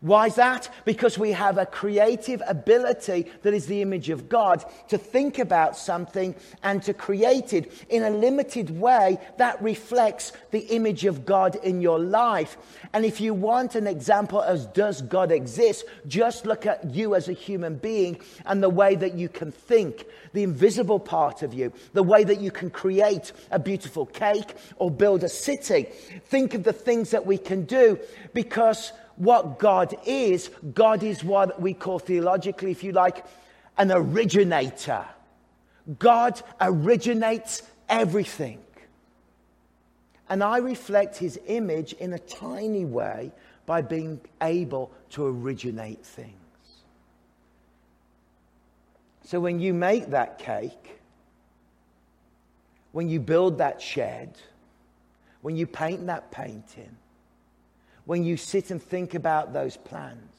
[0.00, 0.70] Why is that?
[0.86, 5.76] Because we have a creative ability that is the image of God to think about
[5.76, 11.56] something and to create it in a limited way that reflects the image of God
[11.56, 12.56] in your life.
[12.94, 17.28] And if you want an example as does God exist, just look at you as
[17.28, 21.74] a human being and the way that you can think, the invisible part of you,
[21.92, 25.88] the way that you can create a beautiful cake or build a city.
[26.24, 27.98] Think of the things that we can do
[28.32, 33.22] because what God is, God is what we call theologically, if you like,
[33.76, 35.04] an originator.
[35.98, 38.62] God originates everything.
[40.30, 43.30] And I reflect his image in a tiny way
[43.66, 46.34] by being able to originate things.
[49.24, 50.98] So when you make that cake,
[52.92, 54.38] when you build that shed,
[55.42, 56.96] when you paint that painting,
[58.10, 60.34] when you sit and think about those plans.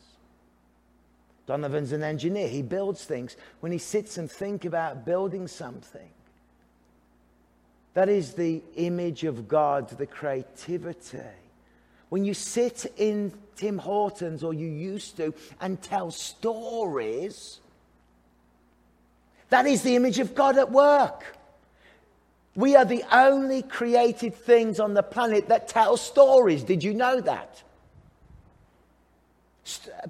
[1.45, 3.37] Donovan's an engineer, he builds things.
[3.61, 6.09] When he sits and think about building something,
[7.93, 11.19] that is the image of God, the creativity.
[12.09, 17.61] When you sit in Tim Hortons, or you used to, and tell stories,
[19.47, 21.37] that is the image of God at work.
[22.55, 26.63] We are the only created things on the planet that tell stories.
[26.63, 27.63] Did you know that?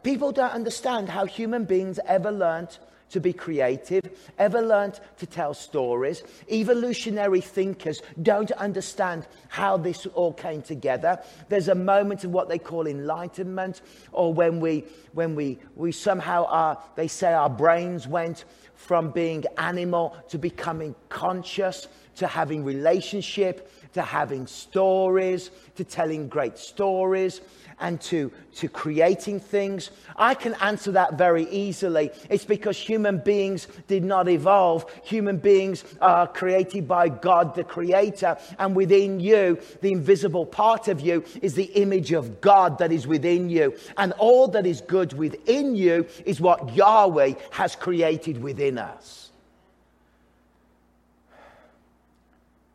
[0.01, 2.79] People don't understand how human beings ever learnt
[3.12, 6.24] to be creative, ever learnt to tell stories.
[6.51, 11.20] Evolutionary thinkers don't understand how this all came together.
[11.49, 13.82] There's a moment of what they call enlightenment,
[14.12, 18.45] or when we, when we, we somehow are, they say our brains went
[18.76, 26.57] from being animal to becoming conscious to having relationship, to having stories, to telling great
[26.57, 27.41] stories,
[27.82, 29.91] and to, to creating things?
[30.15, 32.11] I can answer that very easily.
[32.29, 34.86] It's because human beings did not evolve.
[35.03, 41.01] Human beings are created by God, the Creator, and within you, the invisible part of
[41.01, 43.75] you is the image of God that is within you.
[43.97, 49.32] And all that is good within you is what Yahweh has created within us.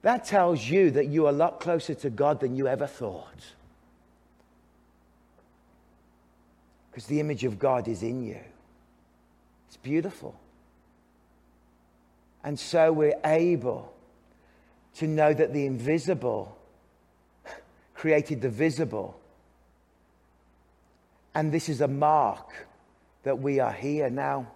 [0.02, 3.54] That tells you that you're a lot closer to God than you ever thought.
[6.96, 8.40] Because the image of God is in you.
[9.68, 10.34] It's beautiful.
[12.42, 13.92] And so we're able
[14.94, 16.56] to know that the invisible
[17.94, 19.20] created the visible.
[21.34, 22.66] And this is a mark
[23.24, 24.46] that we are here now.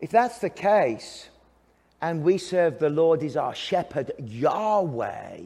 [0.00, 1.28] If that's the case,
[2.02, 5.42] and we serve the Lord is our shepherd, Yahweh,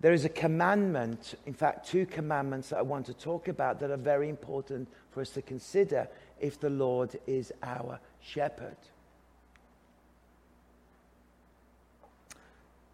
[0.00, 3.90] there is a commandment, in fact, two commandments that I want to talk about that
[3.90, 6.08] are very important for us to consider
[6.40, 8.76] if the Lord is our shepherd.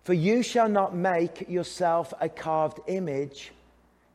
[0.05, 3.53] For you shall not make yourself a carved image,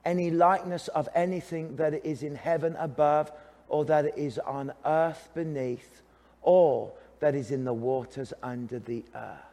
[0.05, 3.31] any likeness of anything that is in heaven above,
[3.67, 6.01] or that is on earth beneath,
[6.41, 9.48] or that is in the waters under the earth.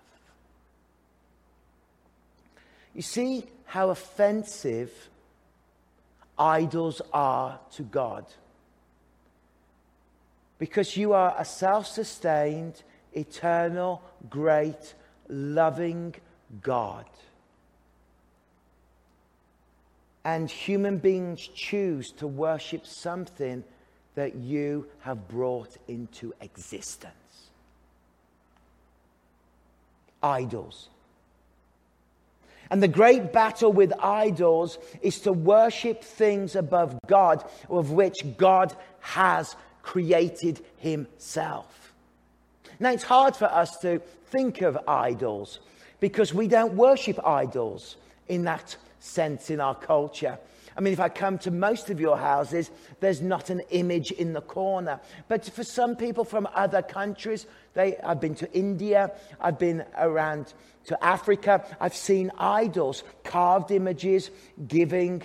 [2.97, 4.91] You see how offensive
[6.39, 8.25] idols are to God.
[10.59, 12.83] Because you are a self sustained,
[13.13, 14.95] eternal, great,
[15.29, 16.15] loving
[16.63, 17.05] God.
[20.25, 23.63] And human beings choose to worship something
[24.15, 27.13] that you have brought into existence
[30.23, 30.89] idols.
[32.71, 38.75] And the great battle with idols is to worship things above God, of which God
[39.01, 41.93] has created himself.
[42.81, 44.01] Now, it's hard for us to
[44.31, 45.61] think of idols
[46.01, 47.97] because we don't worship idols
[48.29, 50.39] in that sense in our culture.
[50.77, 52.71] I mean, if I come to most of your houses,
[53.01, 55.01] there's not an image in the corner.
[55.27, 60.53] But for some people from other countries, they, I've been to India, I've been around
[60.85, 64.31] to Africa, I've seen idols, carved images,
[64.69, 65.23] giving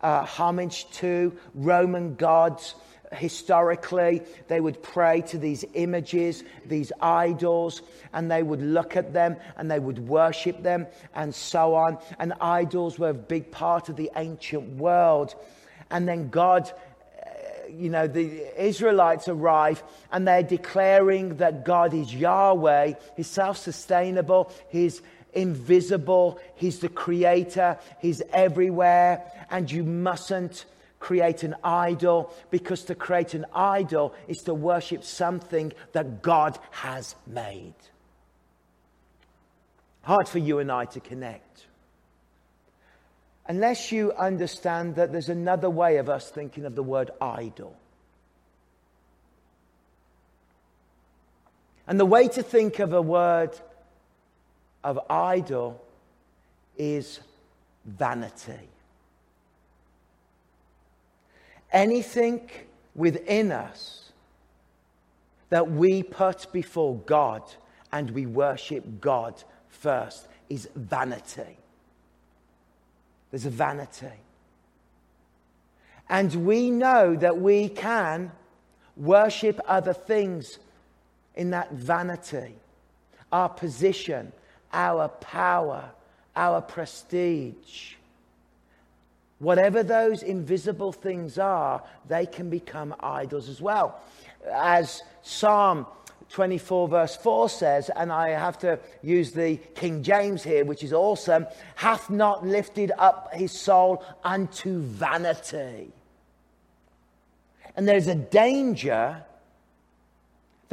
[0.00, 2.74] uh, homage to Roman gods
[3.14, 9.36] historically, they would pray to these images, these idols, and they would look at them
[9.56, 11.98] and they would worship them and so on.
[12.18, 15.34] And idols were a big part of the ancient world.
[15.90, 17.28] And then God uh,
[17.68, 24.52] you know, the Israelites arrive and they're declaring that God is Yahweh, He's self sustainable,
[24.68, 25.02] He's
[25.32, 30.64] invisible, He's the creator, He's everywhere, and you mustn't
[31.04, 37.14] create an idol because to create an idol is to worship something that God has
[37.26, 37.74] made.
[40.00, 41.66] Hard for you and I to connect.
[43.46, 47.76] Unless you understand that there's another way of us thinking of the word idol.
[51.86, 53.50] And the way to think of a word
[54.82, 55.84] of idol
[56.78, 57.20] is
[57.84, 58.70] vanity.
[61.74, 62.48] Anything
[62.94, 64.12] within us
[65.50, 67.42] that we put before God
[67.92, 71.58] and we worship God first is vanity.
[73.30, 74.06] There's a vanity.
[76.08, 78.30] And we know that we can
[78.96, 80.58] worship other things
[81.34, 82.54] in that vanity
[83.32, 84.32] our position,
[84.72, 85.90] our power,
[86.36, 87.94] our prestige
[89.38, 94.00] Whatever those invisible things are, they can become idols as well.
[94.52, 95.86] As Psalm
[96.30, 100.92] 24, verse 4 says, and I have to use the King James here, which is
[100.92, 105.92] awesome, hath not lifted up his soul unto vanity.
[107.76, 109.24] And there's a danger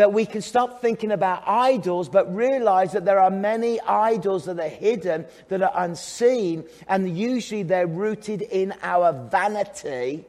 [0.02, 4.60] that we can stop thinking about idols, but realize that there are many idols that
[4.60, 10.26] are hidden, that are unseen, and usually they're rooted in our vanity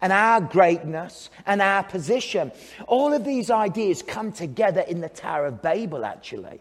[0.00, 2.50] and our greatness and our position.
[2.88, 6.58] All of these ideas come together in the Tower of Babel, actually.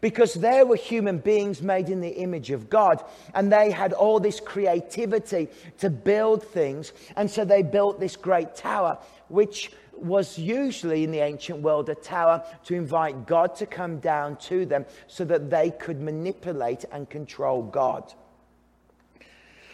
[0.00, 3.02] Because there were human beings made in the image of God,
[3.34, 5.48] and they had all this creativity
[5.80, 6.92] to build things.
[7.16, 11.94] And so they built this great tower, which was usually in the ancient world a
[11.94, 17.08] tower to invite God to come down to them so that they could manipulate and
[17.08, 18.12] control God.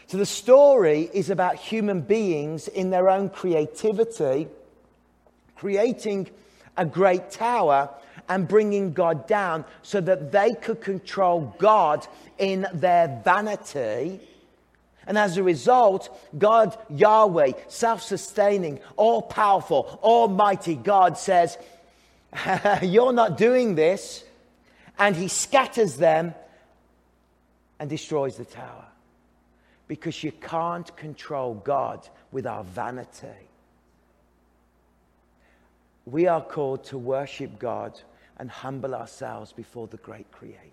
[0.06, 4.48] So the story is about human beings in their own creativity
[5.58, 6.30] creating
[6.76, 7.90] a great tower
[8.28, 12.06] and bringing God down so that they could control God
[12.38, 14.20] in their vanity
[15.08, 21.56] and as a result, God, Yahweh, self sustaining, all powerful, almighty God says,
[22.82, 24.22] You're not doing this.
[24.98, 26.34] And he scatters them
[27.78, 28.84] and destroys the tower.
[29.86, 33.48] Because you can't control God with our vanity.
[36.04, 37.98] We are called to worship God
[38.36, 40.68] and humble ourselves before the great Creator.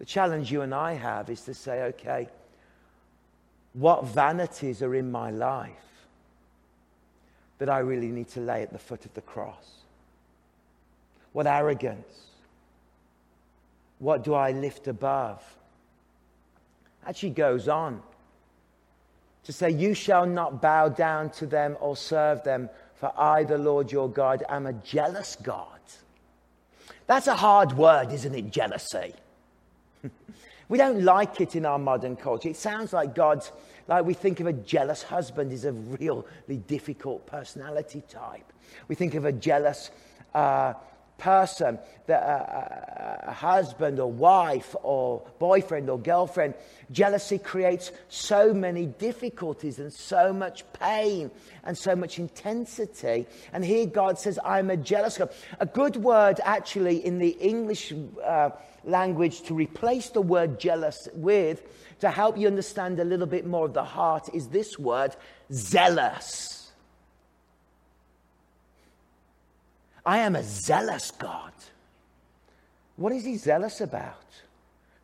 [0.00, 2.26] The challenge you and I have is to say, okay,
[3.74, 5.70] what vanities are in my life
[7.58, 9.82] that I really need to lay at the foot of the cross?
[11.34, 12.28] What arrogance?
[13.98, 15.44] What do I lift above?
[17.06, 18.02] Actually goes on
[19.44, 23.58] to say, You shall not bow down to them or serve them, for I, the
[23.58, 25.66] Lord your God, am a jealous God.
[27.06, 28.50] That's a hard word, isn't it?
[28.50, 29.12] Jealousy.
[30.68, 32.48] We don't like it in our modern culture.
[32.48, 33.50] It sounds like God's,
[33.88, 38.52] like we think of a jealous husband is a really difficult personality type.
[38.88, 39.90] We think of a jealous
[40.34, 40.74] uh,
[41.18, 46.54] person, that, uh, a husband or wife or boyfriend or girlfriend,
[46.90, 51.30] jealousy creates so many difficulties and so much pain
[51.64, 53.26] and so much intensity.
[53.52, 55.30] And here God says, I'm a jealous God.
[55.60, 57.92] A good word, actually, in the English
[58.24, 58.50] uh,
[58.84, 61.62] language to replace the word jealous with,
[62.00, 65.14] to help you understand a little bit more of the heart, is this word,
[65.52, 66.72] zealous.
[70.04, 71.52] I am a zealous God.
[72.96, 74.24] What is he zealous about?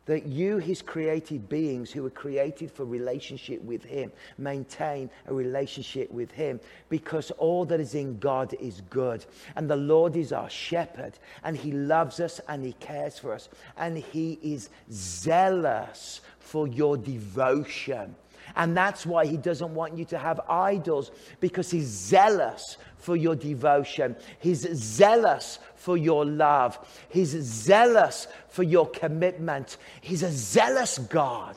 [0.07, 6.09] That you, his created beings who were created for relationship with him, maintain a relationship
[6.11, 9.25] with him because all that is in God is good.
[9.55, 13.49] And the Lord is our shepherd and he loves us and he cares for us.
[13.77, 18.15] And he is zealous for your devotion.
[18.57, 23.35] And that's why he doesn't want you to have idols because he's zealous for your
[23.35, 24.15] devotion.
[24.39, 26.79] He's zealous for your love.
[27.07, 29.77] He's zealous for your commitment.
[30.01, 31.55] He's a zealous God.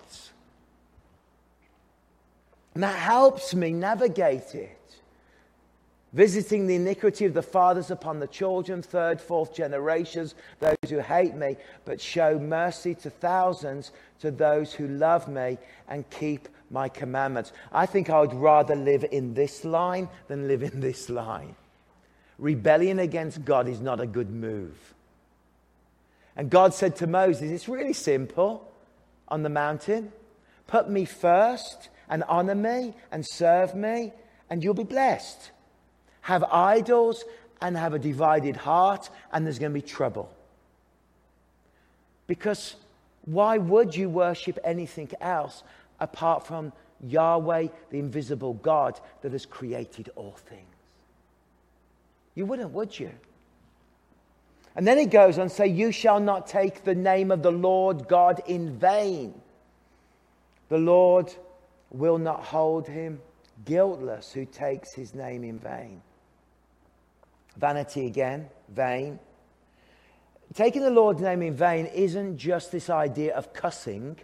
[2.74, 4.76] And that helps me navigate it.
[6.12, 11.34] Visiting the iniquity of the fathers upon the children, third, fourth generations, those who hate
[11.34, 15.57] me, but show mercy to thousands, to those who love me
[15.88, 17.52] and keep my commandments.
[17.72, 21.56] I think I would rather live in this line than live in this line.
[22.38, 24.94] Rebellion against God is not a good move.
[26.36, 28.70] And God said to Moses, It's really simple
[29.28, 30.12] on the mountain.
[30.66, 34.12] Put me first and honor me and serve me,
[34.48, 35.50] and you'll be blessed.
[36.22, 37.24] Have idols
[37.60, 40.32] and have a divided heart, and there's going to be trouble.
[42.26, 42.76] Because
[43.24, 45.62] why would you worship anything else
[46.01, 46.72] apart from
[47.07, 50.64] Yahweh, the invisible God that has created all things?
[52.34, 53.11] You wouldn't, would you?
[54.76, 57.53] And then he goes on to say, You shall not take the name of the
[57.53, 59.34] Lord God in vain.
[60.68, 61.34] The Lord
[61.90, 63.20] will not hold him
[63.64, 66.01] guiltless who takes his name in vain.
[67.57, 69.18] Vanity again, vain.
[70.55, 74.16] Taking the Lord's name in vain isn't just this idea of cussing.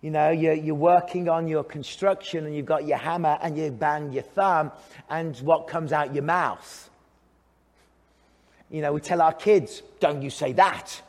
[0.00, 3.70] You know, you're, you're, working on your construction and you've got your hammer and you
[3.72, 4.70] bang your thumb,
[5.10, 6.88] and what comes out your mouth?
[8.70, 11.02] You know, we tell our kids, don't you say that.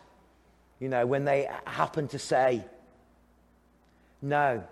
[0.79, 2.63] You know, when they happen to say,
[4.21, 4.63] no.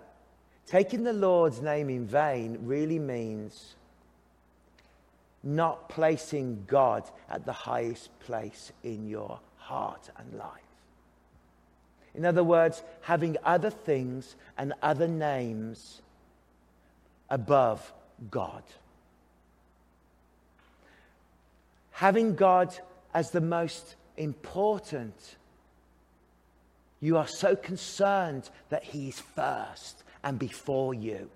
[0.66, 3.74] Taking the Lord's name in vain really means
[5.42, 10.67] not placing God at the highest place in your heart and life.
[12.14, 16.02] In other words, having other things and other names
[17.30, 17.92] above
[18.30, 18.62] God.
[21.92, 22.76] Having God
[23.14, 25.36] as the most important.
[27.00, 31.30] You are so concerned that He is first and before you.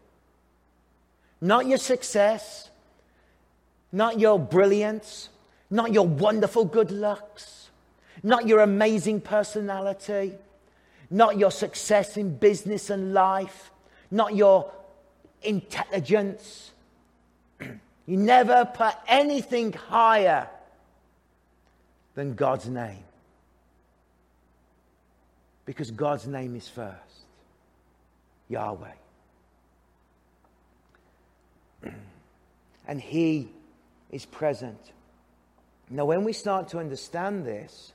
[1.40, 2.70] Not your success,
[3.90, 5.28] not your brilliance,
[5.70, 7.70] not your wonderful good looks,
[8.22, 10.34] not your amazing personality,
[11.12, 13.70] not your success in business and life,
[14.10, 14.72] not your
[15.42, 16.72] intelligence.
[17.60, 20.48] you never put anything higher
[22.14, 23.04] than God's name.
[25.66, 26.96] Because God's name is first
[28.48, 28.88] Yahweh.
[32.88, 33.48] And He
[34.10, 34.80] is present.
[35.88, 37.92] Now, when we start to understand this,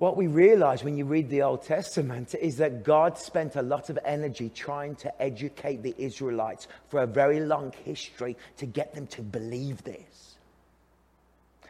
[0.00, 3.90] what we realize when you read the Old Testament is that God spent a lot
[3.90, 9.06] of energy trying to educate the Israelites for a very long history to get them
[9.08, 10.36] to believe this.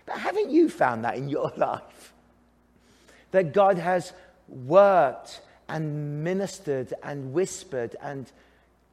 [0.07, 2.13] But haven't you found that in your life?
[3.33, 4.13] That God has
[4.47, 8.31] worked and ministered and whispered and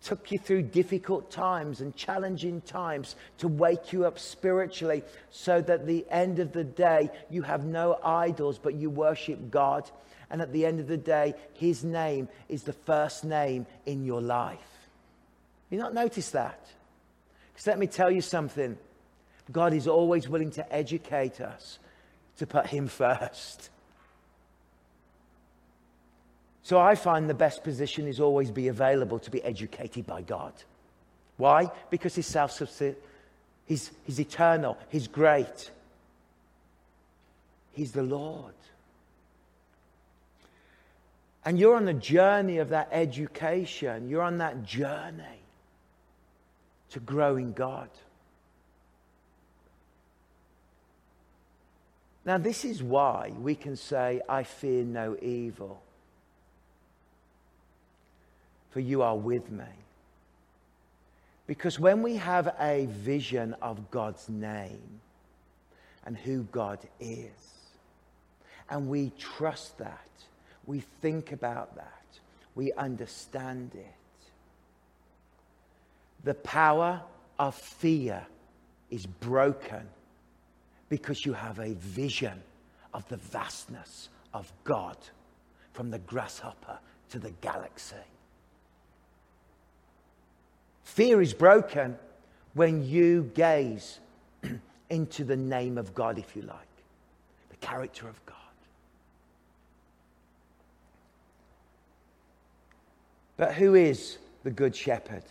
[0.03, 5.81] took you through difficult times and challenging times to wake you up spiritually so that
[5.81, 9.89] at the end of the day you have no idols but you worship God.
[10.29, 14.21] And at the end of the day his name is the first name in your
[14.21, 14.59] life.
[15.69, 16.67] You not notice that?
[17.53, 18.77] Because let me tell you something.
[19.51, 21.79] God is always willing to educate us
[22.37, 23.69] to put him first
[26.67, 30.51] so I find the best position is always be available to be educated by God.
[31.37, 31.71] Why?
[31.89, 32.97] Because he's self sufficient,
[33.65, 35.71] he's, he's eternal, he's great,
[37.71, 38.53] he's the Lord.
[41.45, 45.39] And you're on the journey of that education, you're on that journey
[46.89, 47.87] to grow in God.
[52.25, 55.81] Now, this is why we can say, I fear no evil
[58.69, 59.65] for you are with me.
[61.47, 64.99] Because when we have a vision of God's name
[66.05, 67.31] and who God is,
[68.69, 70.09] and we trust that,
[70.65, 72.03] we think about that,
[72.55, 73.85] we understand it,
[76.25, 77.01] the power
[77.39, 78.25] of fear
[78.89, 79.87] is broken
[80.89, 82.41] because you have a vision
[82.93, 84.97] of the vastness of God
[85.73, 87.95] from the grasshopper to the galaxy.
[90.87, 91.95] Fear is broken
[92.53, 93.99] when you gaze
[94.89, 96.57] into the name of God, if you like,
[97.49, 98.35] the character of God.
[103.35, 105.23] But who is the Good Shepherd?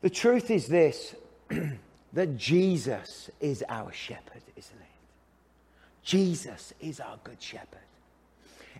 [0.00, 1.14] The truth is this
[2.14, 6.02] that Jesus is our shepherd, isn't it?
[6.02, 7.78] Jesus is our Good Shepherd.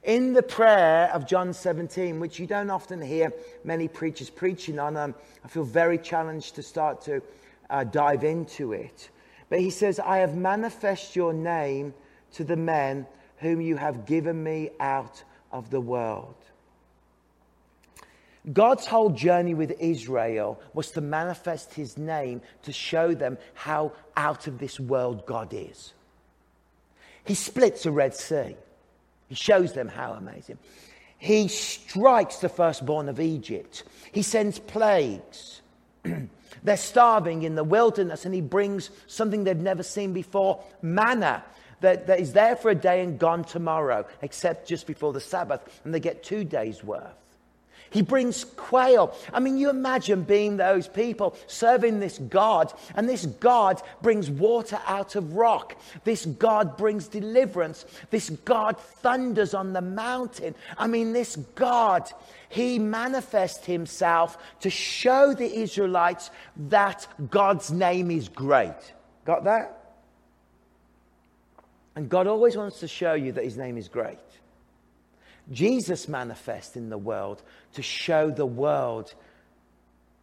[0.04, 3.32] In the prayer of John 17, which you don't often hear
[3.64, 7.22] many preachers preaching on, um, I feel very challenged to start to
[7.70, 9.08] uh, dive into it.
[9.48, 11.94] But he says, I have manifest your name
[12.32, 13.06] to the men
[13.38, 16.34] whom you have given me out of the world.
[18.52, 24.46] God's whole journey with Israel was to manifest his name to show them how out
[24.48, 25.94] of this world God is.
[27.24, 28.56] He splits the Red Sea,
[29.28, 30.58] he shows them how amazing.
[31.18, 35.60] He strikes the firstborn of Egypt, he sends plagues.
[36.62, 41.44] They're starving in the wilderness, and he brings something they've never seen before manna
[41.80, 45.80] that, that is there for a day and gone tomorrow, except just before the Sabbath,
[45.84, 47.23] and they get two days' worth.
[47.94, 49.14] He brings quail.
[49.32, 54.80] I mean, you imagine being those people serving this God, and this God brings water
[54.88, 55.80] out of rock.
[56.02, 57.86] This God brings deliverance.
[58.10, 60.56] This God thunders on the mountain.
[60.76, 62.10] I mean, this God,
[62.48, 66.32] he manifests himself to show the Israelites
[66.68, 68.74] that God's name is great.
[69.24, 69.94] Got that?
[71.94, 74.18] And God always wants to show you that his name is great.
[75.52, 77.42] Jesus manifests in the world
[77.74, 79.14] to show the world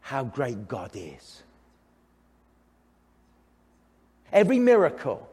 [0.01, 1.43] how great God is.
[4.33, 5.29] Every miracle,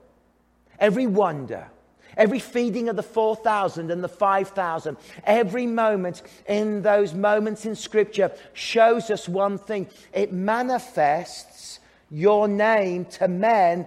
[0.79, 1.69] every wonder,
[2.17, 8.33] every feeding of the 4,000 and the 5,000, every moment in those moments in Scripture
[8.53, 11.81] shows us one thing it manifests
[12.11, 13.87] your name to men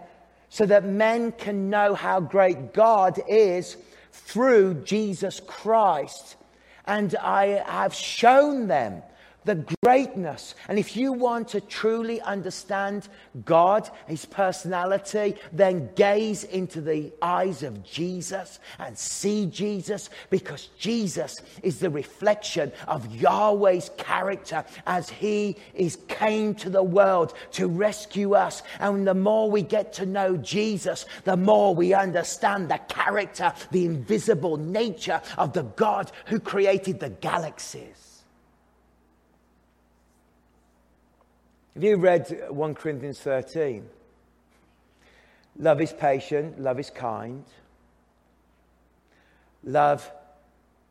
[0.50, 3.78] so that men can know how great God is
[4.12, 6.36] through Jesus Christ.
[6.86, 9.04] And I have shown them
[9.44, 10.56] the greatness.
[10.68, 13.08] And if you want to truly understand
[13.46, 21.42] God, His personality, then gaze into the eyes of Jesus and see Jesus because Jesus
[21.64, 28.34] is the reflection of Yahweh's character as He is came to the world to rescue
[28.34, 28.62] us.
[28.80, 33.86] And the more we get to know Jesus, the more we understand the character, the
[33.86, 38.11] invisible nature of the God who created the galaxies.
[41.74, 43.88] Have you read 1 Corinthians 13?
[45.58, 47.46] Love is patient, love is kind.
[49.64, 50.12] Love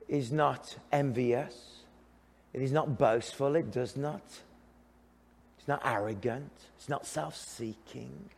[0.09, 1.83] is not envious.
[2.53, 3.57] It is not boastful.
[3.57, 4.23] It does not.
[5.59, 6.51] It's not arrogant.
[6.77, 8.31] It's not self seeking.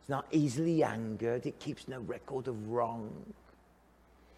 [0.00, 1.44] It's not easily angered.
[1.44, 3.10] It keeps no record of wrong.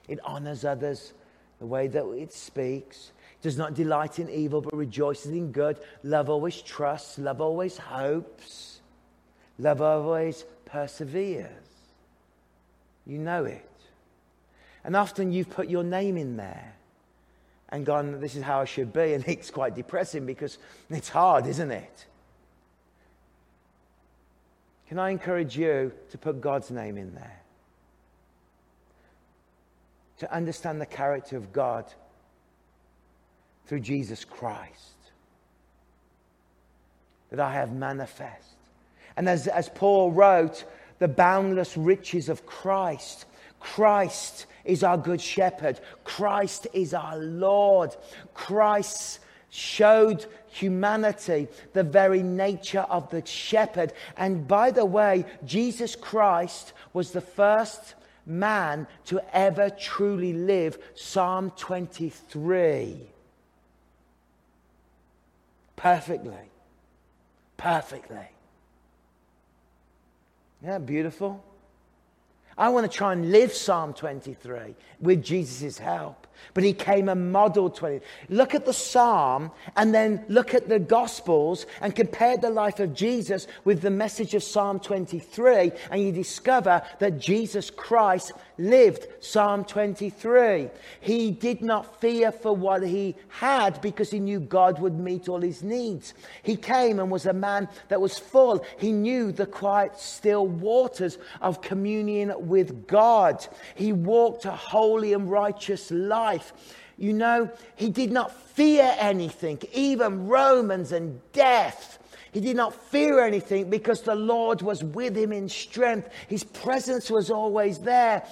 [0.08, 1.12] It honors others
[1.58, 3.12] the way that it speaks
[3.42, 5.78] does not delight in evil, but rejoices in good.
[6.02, 7.18] Love always trusts.
[7.18, 8.80] Love always hopes.
[9.58, 11.48] Love always perseveres.
[13.06, 13.66] You know it.
[14.84, 16.74] And often you've put your name in there
[17.70, 19.14] and gone, this is how I should be.
[19.14, 22.06] And it's quite depressing because it's hard, isn't it?
[24.88, 27.40] Can I encourage you to put God's name in there?
[30.18, 31.86] To understand the character of God
[33.70, 34.96] through Jesus Christ
[37.30, 38.56] that I have manifest.
[39.16, 40.64] And as, as Paul wrote,
[40.98, 43.26] the boundless riches of Christ.
[43.60, 45.78] Christ is our good shepherd.
[46.02, 47.94] Christ is our Lord.
[48.34, 53.92] Christ showed humanity the very nature of the shepherd.
[54.16, 57.94] And by the way, Jesus Christ was the first
[58.26, 63.10] man to ever truly live Psalm 23
[65.80, 66.50] perfectly.
[67.56, 68.28] Perfectly.
[70.62, 71.42] Yeah, beautiful.
[72.58, 76.26] I want to try and live Psalm 23 with Jesus' help.
[76.52, 78.00] But he came and modeled 20.
[78.28, 82.92] Look at the psalm and then look at the gospels and compare the life of
[82.92, 89.64] Jesus with the message of Psalm 23 and you discover that Jesus Christ lived Psalm
[89.64, 90.68] 23.
[91.00, 95.40] He did not fear for what he had because he knew God would meet all
[95.40, 96.14] his needs.
[96.42, 98.64] He came and was a man that was full.
[98.78, 103.46] He knew the quiet, still waters of communion with God.
[103.74, 106.52] He walked a holy and righteous life.
[106.98, 111.98] You know, he did not fear anything, even Romans and death.
[112.32, 116.10] He did not fear anything because the Lord was with him in strength.
[116.28, 118.24] His presence was always there.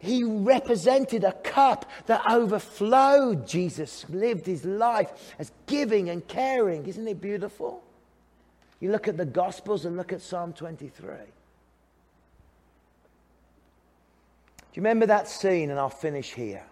[0.00, 3.46] He represented a cup that overflowed.
[3.46, 6.86] Jesus lived his life as giving and caring.
[6.86, 7.84] Isn't it beautiful?
[8.80, 11.06] You look at the Gospels and look at Psalm 23.
[11.06, 11.12] Do
[14.72, 15.68] you remember that scene?
[15.68, 16.64] And I'll finish here.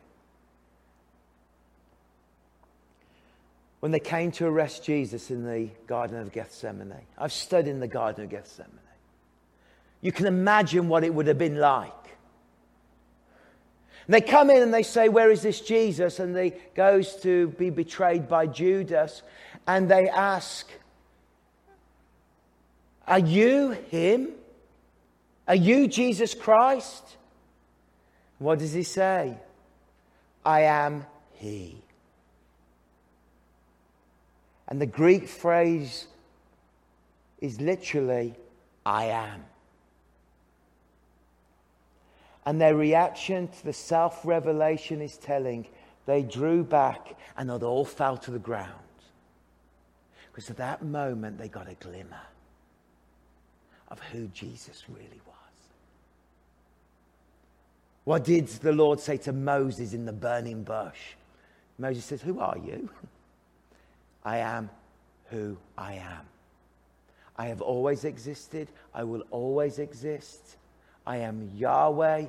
[3.80, 6.94] When they came to arrest Jesus in the Garden of Gethsemane.
[7.18, 8.72] I've stood in the Garden of Gethsemane.
[10.00, 11.92] You can imagine what it would have been like
[14.08, 16.18] and they come in and they say, Where is this Jesus?
[16.18, 19.22] And he goes to be betrayed by Judas.
[19.66, 20.66] And they ask,
[23.06, 24.30] Are you him?
[25.46, 27.04] Are you Jesus Christ?
[28.38, 29.36] What does he say?
[30.42, 31.04] I am
[31.34, 31.82] he.
[34.68, 36.06] And the Greek phrase
[37.40, 38.34] is literally,
[38.86, 39.44] I am.
[42.48, 45.66] And their reaction to the self revelation is telling.
[46.06, 48.72] They drew back and they all fell to the ground.
[50.32, 52.22] Because at that moment, they got a glimmer
[53.88, 55.34] of who Jesus really was.
[58.04, 61.16] What did the Lord say to Moses in the burning bush?
[61.76, 62.88] Moses says, Who are you?
[64.24, 64.70] I am
[65.26, 66.24] who I am.
[67.36, 68.68] I have always existed.
[68.94, 70.56] I will always exist.
[71.08, 72.26] I am Yahweh.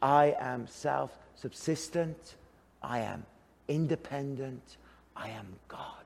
[0.00, 2.36] I am self subsistent.
[2.80, 3.26] I am
[3.66, 4.76] independent.
[5.16, 6.04] I am God.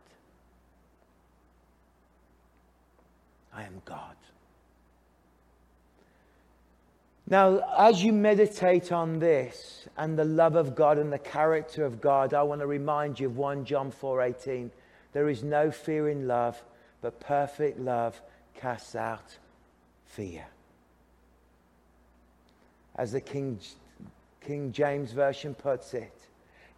[3.55, 4.17] I am God.
[7.29, 12.01] Now, as you meditate on this and the love of God and the character of
[12.01, 14.71] God, I want to remind you of 1 John 4:18.
[15.13, 16.65] There is no fear in love,
[17.03, 18.23] but perfect love
[18.55, 19.37] casts out
[20.07, 20.47] fear
[22.97, 23.59] as the King,
[24.41, 26.13] King James Version puts it,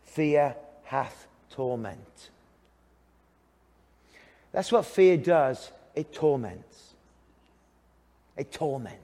[0.04, 0.54] fear
[0.84, 2.30] hath torment.
[4.52, 5.70] That's what fear does.
[5.94, 6.94] It torments.
[8.36, 9.00] It torments.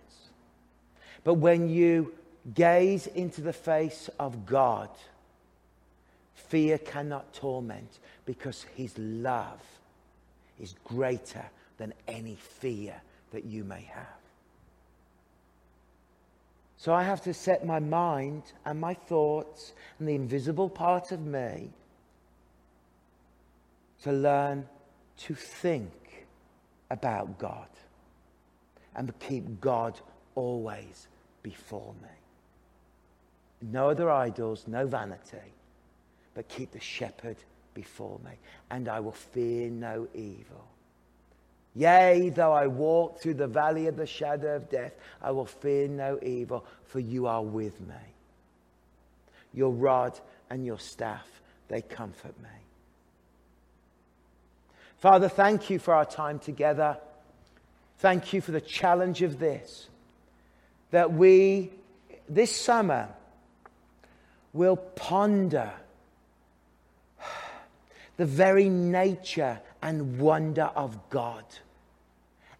[1.24, 2.14] But when you
[2.54, 4.88] gaze into the face of God,
[6.34, 9.60] fear cannot torment because his love
[10.60, 11.44] is greater
[11.78, 12.94] than any fear
[13.32, 14.21] that you may have.
[16.82, 21.20] So I have to set my mind and my thoughts and the invisible part of
[21.20, 21.70] me
[24.02, 24.66] to learn
[25.18, 26.26] to think
[26.90, 27.68] about God
[28.96, 30.00] and keep God
[30.34, 31.06] always
[31.44, 32.08] before me.
[33.70, 35.52] No other idols, no vanity,
[36.34, 37.36] but keep the shepherd
[37.74, 38.32] before me,
[38.72, 40.66] and I will fear no evil.
[41.74, 44.92] Yea, though I walk through the valley of the shadow of death,
[45.22, 47.94] I will fear no evil, for you are with me.
[49.54, 50.18] Your rod
[50.50, 51.26] and your staff,
[51.68, 52.48] they comfort me.
[54.98, 56.98] Father, thank you for our time together.
[57.98, 59.88] Thank you for the challenge of this,
[60.90, 61.70] that we,
[62.28, 63.08] this summer,
[64.52, 65.72] will ponder
[68.18, 71.44] the very nature and wonder of God.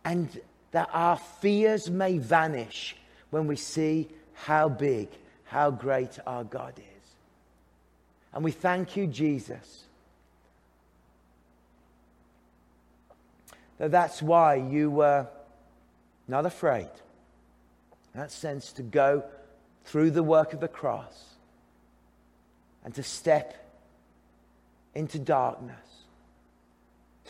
[0.05, 0.41] And
[0.73, 2.97] that our fears may vanish
[3.31, 5.09] when we see how big,
[5.45, 6.85] how great our God is.
[8.35, 9.85] And we thank you, Jesus,
[13.79, 15.29] that that's why you were
[16.27, 16.89] not afraid,
[18.15, 19.23] in that sense, to go
[19.85, 21.25] through the work of the cross
[22.85, 23.55] and to step
[24.95, 25.92] into darkness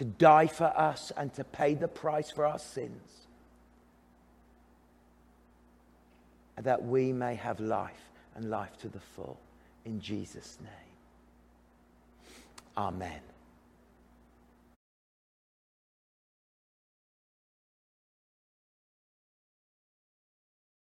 [0.02, 3.08] to die for us and to pay the price for our sins,
[6.60, 9.38] that we may have life and life to the full.
[9.84, 10.72] In Jesus' name.
[12.76, 13.31] Amen.